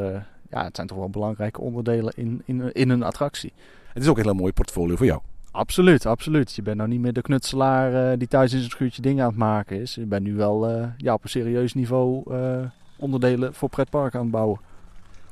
ja, 0.50 0.64
het 0.64 0.76
zijn 0.76 0.86
toch 0.86 0.98
wel 0.98 1.10
belangrijke 1.10 1.60
onderdelen 1.60 2.12
in, 2.16 2.42
in, 2.44 2.72
in 2.72 2.90
een 2.90 3.02
attractie. 3.02 3.52
Het 3.92 4.02
is 4.02 4.08
ook 4.08 4.18
een 4.18 4.24
heel 4.24 4.34
mooi 4.34 4.52
portfolio 4.52 4.96
voor 4.96 5.06
jou. 5.06 5.20
Absoluut, 5.56 6.06
absoluut. 6.06 6.54
Je 6.54 6.62
bent 6.62 6.76
nou 6.76 6.88
niet 6.88 7.00
meer 7.00 7.12
de 7.12 7.22
knutselaar 7.22 7.92
uh, 7.92 8.18
die 8.18 8.28
thuis 8.28 8.52
in 8.52 8.58
zijn 8.58 8.70
schuurtje 8.70 9.02
dingen 9.02 9.22
aan 9.24 9.30
het 9.30 9.38
maken 9.38 9.80
is. 9.80 9.94
Je 9.94 10.06
bent 10.06 10.22
nu 10.22 10.34
wel 10.34 10.70
uh, 10.70 10.86
ja, 10.96 11.14
op 11.14 11.22
een 11.22 11.28
serieus 11.28 11.74
niveau 11.74 12.34
uh, 12.34 12.58
onderdelen 12.98 13.54
voor 13.54 13.68
pretpark 13.68 14.14
aan 14.14 14.20
het 14.22 14.30
bouwen. 14.30 14.60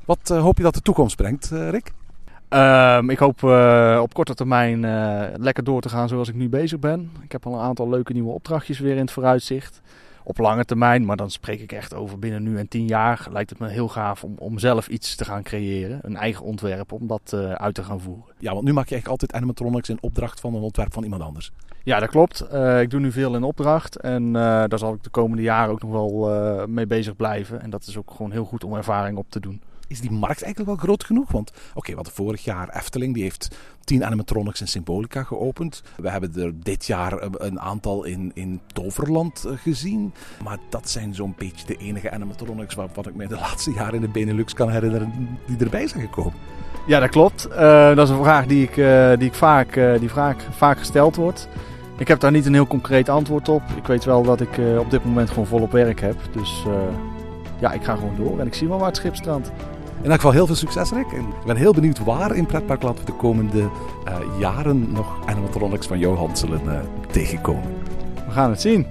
Wat 0.04 0.28
hoop 0.28 0.56
je 0.56 0.62
dat 0.62 0.74
de 0.74 0.80
toekomst 0.80 1.16
brengt, 1.16 1.50
Rick? 1.50 1.92
Um, 2.48 3.10
ik 3.10 3.18
hoop 3.18 3.42
op 4.02 4.14
korte 4.14 4.34
termijn 4.34 4.80
lekker 5.37 5.64
door 5.64 5.80
te 5.80 5.88
gaan 5.88 6.08
zoals 6.08 6.28
ik 6.28 6.34
nu 6.34 6.48
bezig 6.48 6.78
ben. 6.78 7.10
Ik 7.22 7.32
heb 7.32 7.46
al 7.46 7.54
een 7.54 7.60
aantal 7.60 7.88
leuke 7.88 8.12
nieuwe 8.12 8.32
opdrachtjes 8.32 8.78
weer 8.78 8.94
in 8.94 9.00
het 9.00 9.10
vooruitzicht. 9.10 9.80
Op 10.26 10.38
lange 10.38 10.64
termijn, 10.64 11.04
maar 11.04 11.16
dan 11.16 11.30
spreek 11.30 11.60
ik 11.60 11.72
echt 11.72 11.94
over 11.94 12.18
binnen 12.18 12.42
nu 12.42 12.58
en 12.58 12.68
tien 12.68 12.87
jaar, 12.87 13.26
lijkt 13.30 13.50
het 13.50 13.58
me 13.58 13.68
heel 13.68 13.88
gaaf 13.88 14.24
om, 14.24 14.34
om 14.38 14.58
zelf 14.58 14.88
iets 14.88 15.16
te 15.16 15.24
gaan 15.24 15.42
creëren. 15.42 15.98
Een 16.02 16.16
eigen 16.16 16.44
ontwerp, 16.44 16.92
om 16.92 17.06
dat 17.06 17.32
uh, 17.34 17.52
uit 17.52 17.74
te 17.74 17.84
gaan 17.84 18.00
voeren. 18.00 18.34
Ja, 18.38 18.52
want 18.52 18.64
nu 18.64 18.72
maak 18.72 18.88
je 18.88 18.94
eigenlijk 18.94 19.22
altijd 19.22 19.42
animatronics 19.42 19.88
in 19.88 19.98
opdracht 20.00 20.40
van 20.40 20.54
een 20.54 20.62
ontwerp 20.62 20.92
van 20.92 21.02
iemand 21.02 21.22
anders. 21.22 21.52
Ja, 21.82 22.00
dat 22.00 22.08
klopt. 22.08 22.46
Uh, 22.52 22.80
ik 22.80 22.90
doe 22.90 23.00
nu 23.00 23.12
veel 23.12 23.34
in 23.34 23.42
opdracht 23.42 23.96
en 23.96 24.26
uh, 24.26 24.32
daar 24.66 24.78
zal 24.78 24.94
ik 24.94 25.02
de 25.02 25.10
komende 25.10 25.42
jaren 25.42 25.72
ook 25.72 25.82
nog 25.82 25.90
wel 25.90 26.68
mee 26.68 26.87
bezig 26.87 27.16
blijven. 27.16 27.62
En 27.62 27.70
dat 27.70 27.87
is 27.87 27.96
ook 27.96 28.10
gewoon 28.10 28.32
heel 28.32 28.44
goed 28.44 28.64
om 28.64 28.74
ervaring 28.74 29.18
op 29.18 29.30
te 29.30 29.40
doen. 29.40 29.62
Is 29.88 30.00
die 30.00 30.10
markt 30.10 30.42
eigenlijk 30.42 30.66
wel 30.66 30.87
groot 30.87 31.04
genoeg? 31.04 31.32
Want 31.32 31.50
oké, 31.50 31.78
okay, 31.78 31.94
wat 31.94 32.10
vorig 32.10 32.44
jaar 32.44 32.68
Efteling, 32.68 33.14
die 33.14 33.22
heeft 33.22 33.56
10 33.84 34.04
animatronics 34.04 34.60
in 34.60 34.68
Symbolica 34.68 35.22
geopend. 35.22 35.82
We 35.96 36.10
hebben 36.10 36.34
er 36.42 36.52
dit 36.62 36.86
jaar 36.86 37.22
een 37.32 37.60
aantal 37.60 38.04
in, 38.04 38.30
in 38.34 38.60
Toverland 38.66 39.44
gezien. 39.54 40.12
Maar 40.42 40.58
dat 40.68 40.90
zijn 40.90 41.14
zo'n 41.14 41.34
beetje 41.38 41.66
de 41.66 41.76
enige 41.76 42.10
animatronics 42.10 42.74
waarvan 42.74 43.04
ik 43.08 43.14
me 43.14 43.26
de 43.26 43.34
laatste 43.34 43.72
jaren 43.72 43.94
in 43.94 44.00
de 44.00 44.08
Benelux 44.08 44.54
kan 44.54 44.70
herinneren 44.70 45.38
die 45.46 45.56
erbij 45.58 45.86
zijn 45.86 46.02
gekomen. 46.02 46.32
Ja, 46.86 47.00
dat 47.00 47.10
klopt. 47.10 47.48
Uh, 47.50 47.56
dat 47.94 48.08
is 48.08 48.14
een 48.14 48.22
vraag 48.22 48.46
die, 48.46 48.62
ik, 48.62 48.74
die, 49.18 49.28
ik 49.28 49.34
vaak, 49.34 49.80
die 49.98 50.10
vaak, 50.10 50.40
vaak 50.50 50.78
gesteld 50.78 51.16
wordt. 51.16 51.48
Ik 51.98 52.08
heb 52.08 52.20
daar 52.20 52.30
niet 52.30 52.46
een 52.46 52.54
heel 52.54 52.66
concreet 52.66 53.08
antwoord 53.08 53.48
op. 53.48 53.62
Ik 53.76 53.86
weet 53.86 54.04
wel 54.04 54.22
dat 54.22 54.40
ik 54.40 54.58
op 54.78 54.90
dit 54.90 55.04
moment 55.04 55.28
gewoon 55.28 55.46
volop 55.46 55.72
werk 55.72 56.00
heb. 56.00 56.16
Dus 56.32 56.64
ja, 57.60 57.72
ik 57.72 57.84
ga 57.84 57.94
gewoon 57.94 58.16
door 58.16 58.40
en 58.40 58.46
ik 58.46 58.54
zie 58.54 58.68
wel 58.68 58.78
waar 58.78 58.86
het 58.86 58.96
schip. 58.96 59.14
In 60.04 60.10
elk 60.10 60.20
geval 60.20 60.32
heel 60.32 60.46
veel 60.46 60.54
succes, 60.54 60.90
Rick. 60.90 61.12
En 61.12 61.20
ik 61.20 61.44
ben 61.46 61.56
heel 61.56 61.72
benieuwd 61.72 61.98
waar 61.98 62.36
in 62.36 62.46
Pretparkland 62.46 62.98
we 62.98 63.04
de 63.04 63.12
komende 63.12 63.58
uh, 63.58 63.68
jaren 64.38 64.92
nog 64.92 65.26
animatronics 65.26 65.86
van 65.86 65.98
Johan 65.98 66.36
zullen 66.36 66.60
uh, 66.66 66.78
tegenkomen. 67.10 67.74
We 68.26 68.32
gaan 68.32 68.50
het 68.50 68.60
zien. 68.60 68.86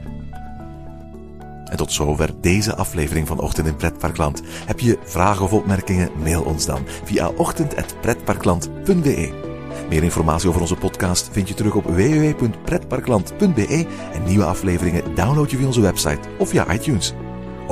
En 1.66 1.78
tot 1.78 1.92
zover 1.92 2.30
deze 2.42 2.76
aflevering 2.76 3.28
van 3.28 3.40
Ochtend 3.40 3.68
in 3.68 3.76
Pretparkland. 3.76 4.42
Heb 4.66 4.80
je 4.80 4.98
vragen 5.04 5.46
of 5.46 5.54
opmerkingen? 5.54 6.10
Mail 6.24 6.44
ons 6.44 6.66
dan 6.66 6.82
via 7.04 7.28
ochtend.pretparkland.be. 7.28 9.32
Meer 9.90 10.04
informatie 10.04 10.50
over 10.50 10.62
onze 10.62 10.76
podcast 10.76 11.30
vind 11.32 11.48
je 11.48 11.54
terug 11.54 11.76
op 11.76 11.86
www.pretparkland.be 11.86 13.88
en 14.14 14.24
nieuwe 14.24 14.46
afleveringen 14.46 15.16
download 15.16 15.50
je 15.50 15.58
via 15.58 15.66
onze 15.66 15.82
website 15.82 16.20
of 16.38 16.50
via 16.50 16.74
iTunes. 16.74 17.14